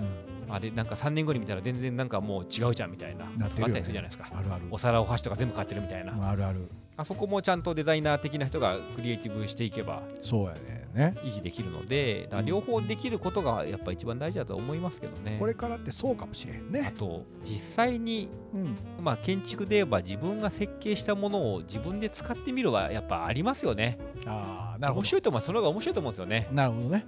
[0.54, 4.64] あれなんか3年後に見たら全然なんかもう違うじゃんみたいななってるよねあったりするじゃないですかあるある。
[4.72, 6.70] お皿お箸とか全部買ってるみたいなあるある。
[6.98, 11.16] あそこもちゃんとデザイナー的な人がクリエイティブしていけばそうやねね。
[11.24, 16.94] 維持できるので両方できることがやっぱ一番大事だと思いますけどねこれからってそうかもしれんあね。
[16.98, 18.76] と実際にうん。
[19.02, 25.02] まあ建築で言えば自分が設計したものを自分で使ってみるはやっぱありますよねああ、なるほど。
[25.02, 27.06] 面白いと思うその方が面白いと思うんですよねなるほどね。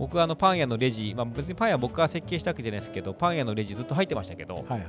[0.00, 4.80] 僕はあのパン屋のレジ、まあ、別にパン屋僕が設計したわけじゃないですけどパン屋のレジずっと入ってましたけどはいはい。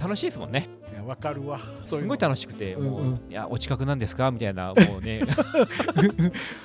[0.00, 0.70] 楽しいですもんね。
[0.90, 1.60] いや、わかるわ。
[1.84, 3.14] すごい楽しくてもう、うんうん。
[3.30, 4.30] いやお近くなんですか？
[4.30, 5.20] みたいな もうね。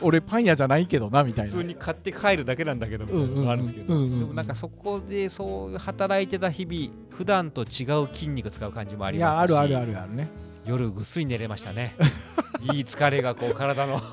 [0.02, 1.52] 俺パン屋じゃないけどなみたいな。
[1.52, 3.94] 普通に買って帰るだけなんだけどみたいなのがあるんですけど。
[3.94, 9.34] でもなんかそこでそう働いてた日々普段と違う筋肉使う感じもありいますし。
[9.36, 10.30] や、あるあるあるあるね。
[10.68, 11.96] 夜ぐっすり寝れましたね。
[12.74, 14.02] いい疲れがこう体の。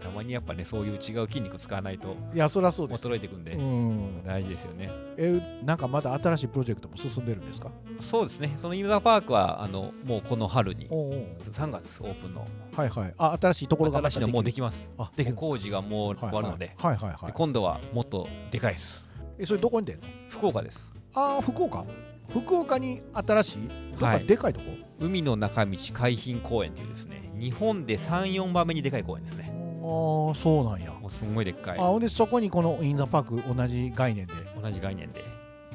[0.00, 3.06] たまにやっぱねそういう違う筋肉使わないといや、そりゃそうです。
[3.06, 4.24] 衰えていくんで、うん。
[4.24, 4.90] 大事ですよね。
[5.18, 7.70] え、なんかまだ新しいプロジェクトも進んでるんですか？
[8.00, 8.54] そうですね。
[8.56, 11.26] そのインザパークはあのもうこの春におうおう。
[11.52, 12.46] 3月オープンの。
[12.74, 13.14] はいはい。
[13.18, 14.90] あ、新しいところが新しいのもうでききます。
[14.96, 15.30] あ、で。
[15.32, 16.96] 工事がもう終わるので,、はい。
[16.96, 17.26] はいはいはい。
[17.26, 19.04] で今度はもっとでかいです。
[19.38, 20.06] え、それどこに出んの？
[20.30, 20.90] 福岡です。
[21.14, 21.84] あー、福岡？
[22.28, 24.26] 福岡に新しいどっかはい。
[24.26, 24.66] でかいとこ、
[25.00, 29.52] 海の中道海浜公園というですね日本で34番目にでかい公園ですね。
[29.82, 31.78] ああそうなんや、すんごいでっかい。
[31.78, 35.22] あほんでそこにこのインザパーク同じ概念で同じ概念で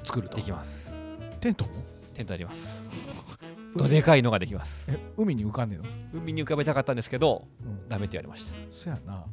[0.03, 0.37] 作ると。
[0.37, 0.93] できます。
[1.39, 1.71] テントも？
[2.13, 2.83] テントあります。
[3.73, 4.91] どでかいのができます。
[4.91, 5.85] え海に浮かんでんの？
[6.13, 7.87] 海に浮かべたかったんですけどうん。
[7.87, 8.53] ダメって言われました。
[8.69, 9.25] そやな、は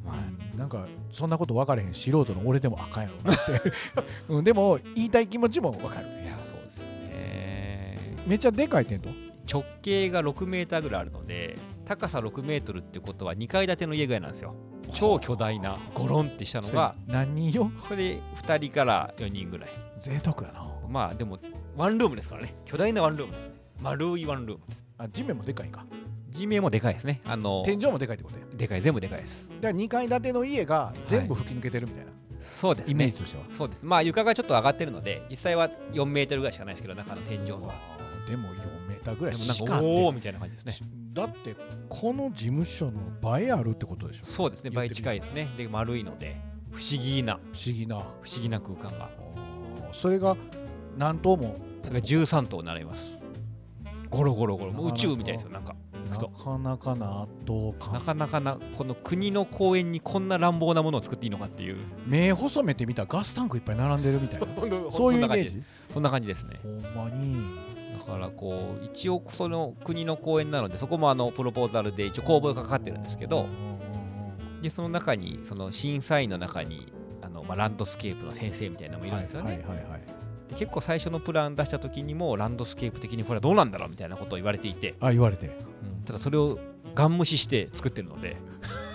[0.55, 1.93] なんかそんなこと分かれへん。
[1.93, 3.61] 素人の俺でもあかんやろなって、
[4.29, 6.07] うん、でも言いたい気持ちも分かる
[8.29, 9.09] めっちゃでかいテント？
[9.51, 14.53] 直径が6メーターぐらいあるので高さ6メートルってことは2階建ての家ぐらいなんですよ。
[14.93, 19.69] 超巨大なゴロンってしたのが何人よそれで2人から4人ぐらい。
[19.97, 20.63] 贅沢やな。
[20.87, 21.39] まあでも
[21.75, 22.53] ワンルームですからね。
[22.65, 23.47] 巨大なワンルームです。
[23.47, 24.85] ね丸いワンルームです。
[24.99, 25.87] あ地面もでかいんか？
[26.29, 27.21] 地面もでかいですね。
[27.25, 28.45] あの天井もでかいってことや。
[28.55, 29.47] でかい全部でかいです。
[29.59, 32.91] だから2階建ての家が全部吹き抜けてるみたいな、そうですね。
[32.91, 33.83] イメージとしては、そうです。
[33.87, 37.73] まあ床がちょっと上がってるので実際は4メートルぐらいしかないですけど中の天井は
[38.29, 40.87] でも4メーターぐらいでしかおおみたいな感じですね。
[41.13, 41.55] だって
[41.89, 44.25] この事務所の倍あるってことでしょ？
[44.25, 45.49] そうですね倍近いですね。
[45.57, 46.39] で丸いので
[46.71, 47.39] 不思議な。
[47.51, 47.95] 不思議な。
[47.97, 49.09] 不思議な空間が。
[49.91, 50.37] それが
[50.97, 51.55] 何棟も？
[51.83, 53.17] それが13棟になります。
[54.11, 54.71] ゴロゴロゴロ。
[54.71, 55.49] もう宇宙みたいですよ。
[55.49, 55.75] なんか
[56.09, 61.77] なかなかな圧倒な感かなかなこの国の公園にこんな乱暴なものを作っていいのかっていう。
[62.05, 64.47] 目細めてみたらガスタンクいっぱい並んでるみたいな。
[64.91, 65.63] そういうイメージ？
[65.91, 66.59] そんな感じですね。
[66.63, 73.47] ほんまにだからこう一応その国の公園なのでそこもあのプロポーザルで一応公募がかかってるんですけど
[74.61, 80.01] でその中にその審査員の中にあの、まあ、ランドスケープの先生みたいなのもいるんですよね、はいはいはいはい。
[80.49, 85.47] で結構最初のプラン出した時にもランドスケープ的にこれはどうなんだろうみたいなことを言われていて、あ言われて。
[85.47, 85.49] う
[86.01, 86.03] ん。
[86.03, 86.59] ただそれを
[86.95, 88.37] ガン無視して作ってるので。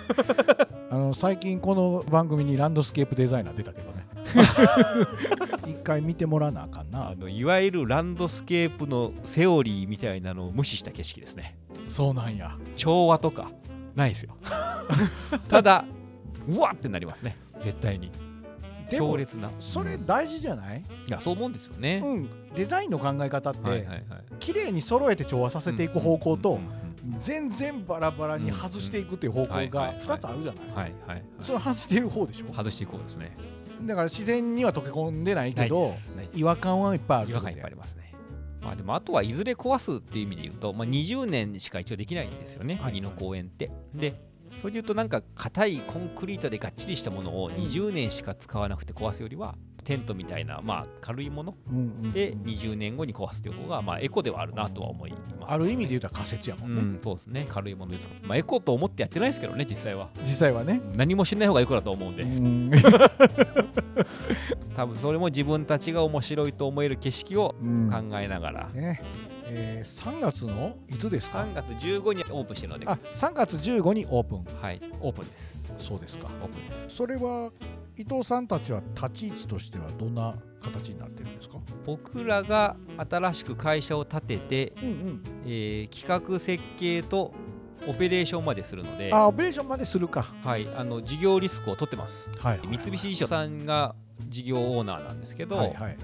[0.91, 4.04] あの最近この番組にランドスケープデザイナー出たけどね
[5.67, 7.09] 一回見てもらわなあかんな。
[7.09, 11.57] あのいわゆるランドスケープのセオリーみたいなのを無視した景色ですね。
[11.87, 12.57] そうなんや。
[12.75, 13.49] 調和とか
[13.95, 14.35] ないですよ。
[15.49, 15.85] ただ
[16.47, 17.37] うわってなりますね。
[17.61, 18.11] 絶対に。
[18.89, 19.49] 強烈な。
[19.59, 24.03] それ大事じゃない、いやそう思うんですよね、うん、デザインの考え方って、はいはいはい。
[24.39, 26.59] 綺麗に揃えて調和させていく方向と、
[27.17, 31.23] 全然バラバラに外していくっていう方向が2つあるじゃない、はいはいはい。
[31.41, 32.53] それ外している方でしょ？
[32.53, 33.35] 外していこうですね
[33.83, 35.93] だから自然には溶け込んでないけど
[36.33, 38.13] 違和感はいっぱいある違和感いっぱいありますね。
[38.61, 42.93] まあでもあとはいずれ壊すっていう意味で言うと、まあ、20年しか一応できないんですよね、はい。
[42.93, 43.71] 国の公園って。
[43.93, 44.15] で
[44.61, 49.55] それで言うとなんか硬いコンクリートでがっちりしたものを20年しか使わなくて壊すよりは
[49.85, 57.45] テントみたいな、まあ、軽いものうんうんうんで20年後に壊すという方が、まあ、エコではあるなとは思います、ある意味で言うたら仮説やもね、うんん、そうですね。
[57.47, 60.09] 軽いものです、まあ、エコと思ってやってないですけどね実際は。
[60.21, 62.71] 実際はね、何もしない方がエコだと思うんで、うん。
[64.75, 67.89] 多分それも自分たちが面白いと思える景色をうん。
[67.89, 69.01] 考えながら、ね。
[69.47, 72.87] えー3月のいつですか？3月15にオープンしてるので。
[72.87, 74.45] あ3月15にオープン。
[74.59, 74.81] はい。
[74.99, 75.55] オープンです。
[75.79, 76.25] そうですか。
[76.41, 76.95] オープンです。
[76.95, 77.51] それは
[77.97, 81.59] 伊藤さんたちは立ち位置としてはどんな形になってるんですか？
[81.85, 82.75] 僕らが
[83.09, 85.23] 新しく会社を立てて、うんうん。
[85.45, 87.33] えー企画設計と
[87.87, 90.23] オペレーションまでするのであオペレーションまでするか。
[90.43, 92.29] はい、あの事業リスクを取ってます。
[92.39, 92.59] はい。
[92.67, 93.95] 三菱地所さんが
[94.27, 95.97] 事業オーナーなんですけど、はいはい。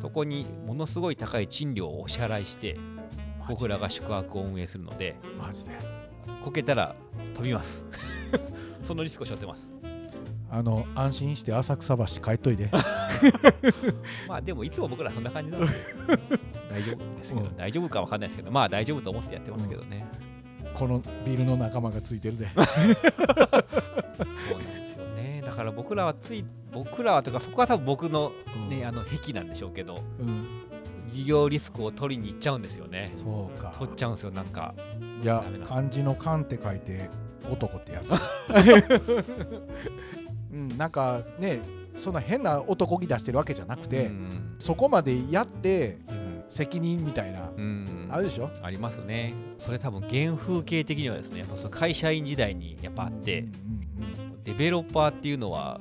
[0.00, 2.76] そこにものすごい高い賃料をお支払いして
[3.48, 5.72] 僕らが宿泊を運営するのでマジで？
[6.44, 6.94] こけたら
[7.34, 7.84] 飛びます。
[8.82, 9.72] そのリスクを背負ってます
[10.50, 12.70] あの安心して浅草橋帰っといで。
[14.28, 15.72] まあでもいつも僕らそんな感じなので
[16.70, 17.56] 大丈夫ですけど、うん。
[17.56, 20.06] 大丈夫かわかんないですけどまあ大丈夫と思ってやってますけどね、
[20.74, 22.48] このビルの仲間がついてるで。
[22.54, 22.64] そうな
[24.64, 25.42] んですよね。
[25.44, 28.32] だから僕らはつい僕らはとかそこは多分僕の
[28.68, 30.46] ね、あの癖なんでしょうけどうん。
[31.10, 33.10] 事業リスクを取りに行っちゃうんですよね。
[33.14, 33.72] そうか。
[33.78, 34.74] 取っちゃうんですよなんか。
[35.22, 37.08] いや漢字の漢って書いて
[37.50, 38.12] 男ってやつ
[40.52, 41.60] うんなんかね
[41.96, 44.54] そんな変な男気出してるわけじゃなくて、うん。
[44.58, 46.28] そこまでやってうん。
[46.48, 48.08] 責任みたいな、うん。
[48.08, 48.50] あるでしょ？
[48.62, 49.34] ありますね。
[49.58, 53.44] それ多分原風景的にはですねやっぱその会社員時代にやっぱあって、
[54.44, 55.78] デベロッパーっていうのは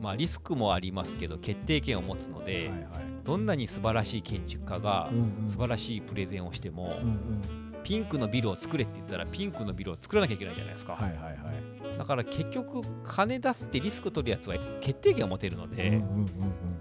[0.00, 2.80] まあリスクもありますけど決定権を持つのうんで、はいはい。
[3.22, 5.10] どんなに素晴らしい建築家が
[5.46, 11.98] 素晴らしいプレゼンをしても、うんうんピンクのビルを作れって言ったらピンクのビルを作らなきゃいけないじゃないですか、はいはいはい。
[11.98, 16.26] だから結局金出すってリスク取るやつは決定権を持てるので、うんうん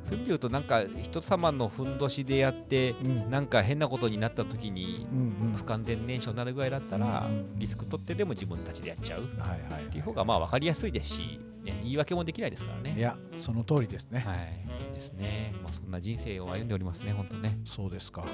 [0.03, 3.11] そういう意味で言うとなんか人様のふんどしでやってうん。
[3.23, 5.53] うんなんか変なことになった時にうんうん。
[5.55, 9.21] 不完全燃焼になるぐらいだったらうんうんリスク取ってでも自分たちでやっちゃう。
[9.21, 9.83] っはいはい。
[9.91, 12.95] ていう方がまあ分かりやすいですし、ね、言い訳もできないですからね。
[12.97, 15.53] いやその通りですね、はい、ですね。
[15.61, 17.57] まあそんな人生を歩んでおりますね、本当ね。
[17.65, 18.21] そうですか。
[18.21, 18.27] は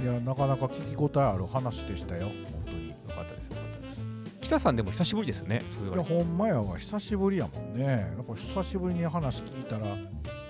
[0.00, 0.02] い。
[0.02, 2.26] いやなかなか聞き応えある話でしたよ。
[2.26, 2.88] 本当に。
[2.90, 3.98] よかったです、よかったです。
[4.40, 5.62] 北さんでも久しぶりですよね、
[5.94, 6.02] いや。
[6.02, 8.12] ほんまやわ久しぶりやもんね。
[8.16, 9.96] なんか久しぶりに話聞いたら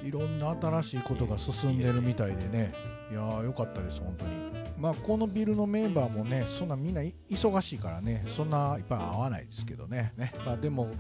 [0.03, 2.73] いろんな新しいことが進んでるみたいでね。
[3.11, 4.33] いやーよかったです本当に。
[4.79, 10.13] まあこのビルのメンバーもねそんなみんない忙しいからねそんないっぱい会わないですけどね。
[10.17, 10.91] ね、まあ、でも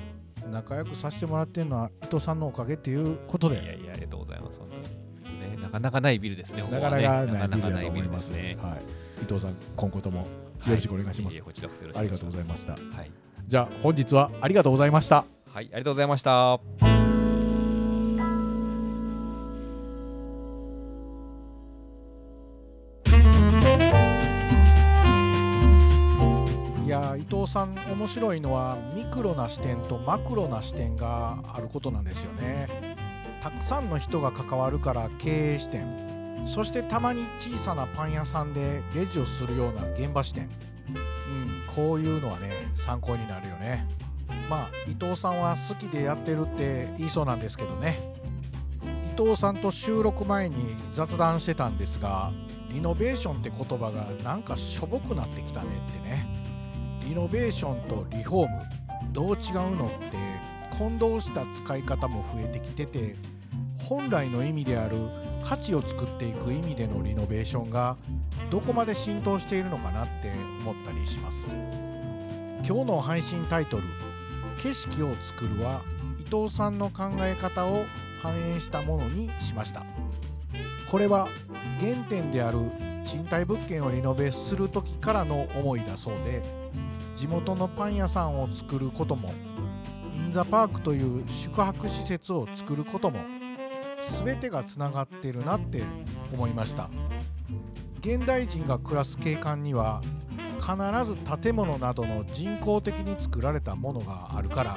[0.50, 5.56] 仲良くさせてもらってるのは伊藤さんのおかげっていうことでいやいや、ありがとうございます、本当に。
[5.56, 8.16] ね、なかなかないビルですね、なかなかないビルだないビルと思いま。
[8.16, 8.32] です。
[8.34, 10.26] はい、伊藤さん今後とも
[10.58, 12.82] はよろしくお願いしますええこちらこそよろしくありがとうございましたす。
[12.82, 13.10] はい、
[13.46, 16.91] じゃあ本日はありがとうございましたはい、ありがとうございました。
[27.42, 32.96] 藤さん面白いのはミクロな視点とマクロな視点があることなんですよね。
[33.40, 36.46] たくさんの人が関わるから経営視点。
[36.46, 40.48] そしてたまに小さなパン屋さんでレジをするような現場視点。
[40.86, 43.88] うんこういうのはね参考になるよね。
[44.48, 47.98] まあ伊藤さんは好きでやってるって言いそうなんですけどね。
[49.04, 52.32] 伊藤さんと収録前に雑談してたんですが
[52.70, 56.41] リノベーションって言葉がなんかしょぼくなってきたねってね。
[57.04, 60.16] リノベーションとリフォームどう違うのって
[60.78, 63.16] 混同した使い方も増えてきてて
[63.76, 64.96] 本来の意味である
[65.42, 67.96] 価値を作っていく意味でのリノベーションが
[68.50, 70.30] どこまで浸透しているのかなって
[70.60, 71.56] 思ったりします。
[72.64, 73.82] 今日の配信タイトル
[74.62, 75.82] 「景色を作る」は
[76.20, 77.84] 伊藤さんの考え方を
[78.22, 79.84] 反映したものにしました。
[80.88, 81.28] これは
[81.80, 82.58] 原点である
[83.04, 86.61] 賃貸物件をリノベする時からの思いだそうで
[87.14, 89.32] 地元のパン屋さんを作ることも
[90.14, 93.20] インザパークという宿泊施設を作ることも
[94.24, 95.82] 全てがつながってるなって
[96.32, 96.90] 思いました。
[98.04, 100.02] 現代人が暮らす景観には
[100.58, 104.76] 必ず建物などの人工的に作られたものがあるから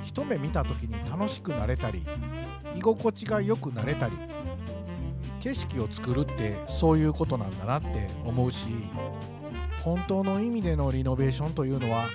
[0.00, 2.06] 一目見た時に楽しくなれたり
[2.74, 4.16] 居心地が良くなれたり
[5.40, 8.68] 景色を作るってそういうことなんだなって思うし
[9.84, 12.08] 本当の意味でのリノベーションというのは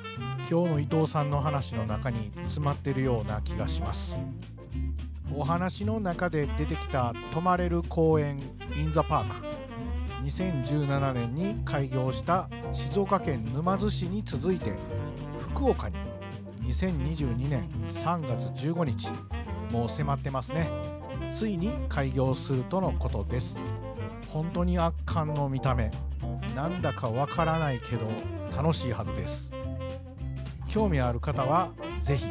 [0.49, 4.19] 今日の伊藤さんの話の中に詰まってるような気がします。
[5.35, 8.39] お話の中で出てきた泊まれる公園
[8.77, 9.35] インザパーク。
[10.23, 14.77] 2017年に開業した静岡県沼津市に続いて
[15.37, 15.97] 福岡に
[16.61, 19.09] 2022年3月15日
[19.71, 20.69] もう迫ってますね。
[21.29, 23.59] ついに開業するとのことです。
[24.27, 25.91] 本当に圧巻の見た目。
[26.55, 28.07] なんだかわからないけど
[28.55, 29.51] 楽しいはずです。
[30.67, 32.27] 興味ある方は是非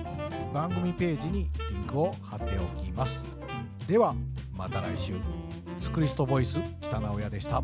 [0.52, 3.26] 番組ページにリンクを貼っておきます。
[3.86, 4.14] では
[4.56, 5.14] また来週。
[5.78, 7.62] スクリストボイス北直哉でした。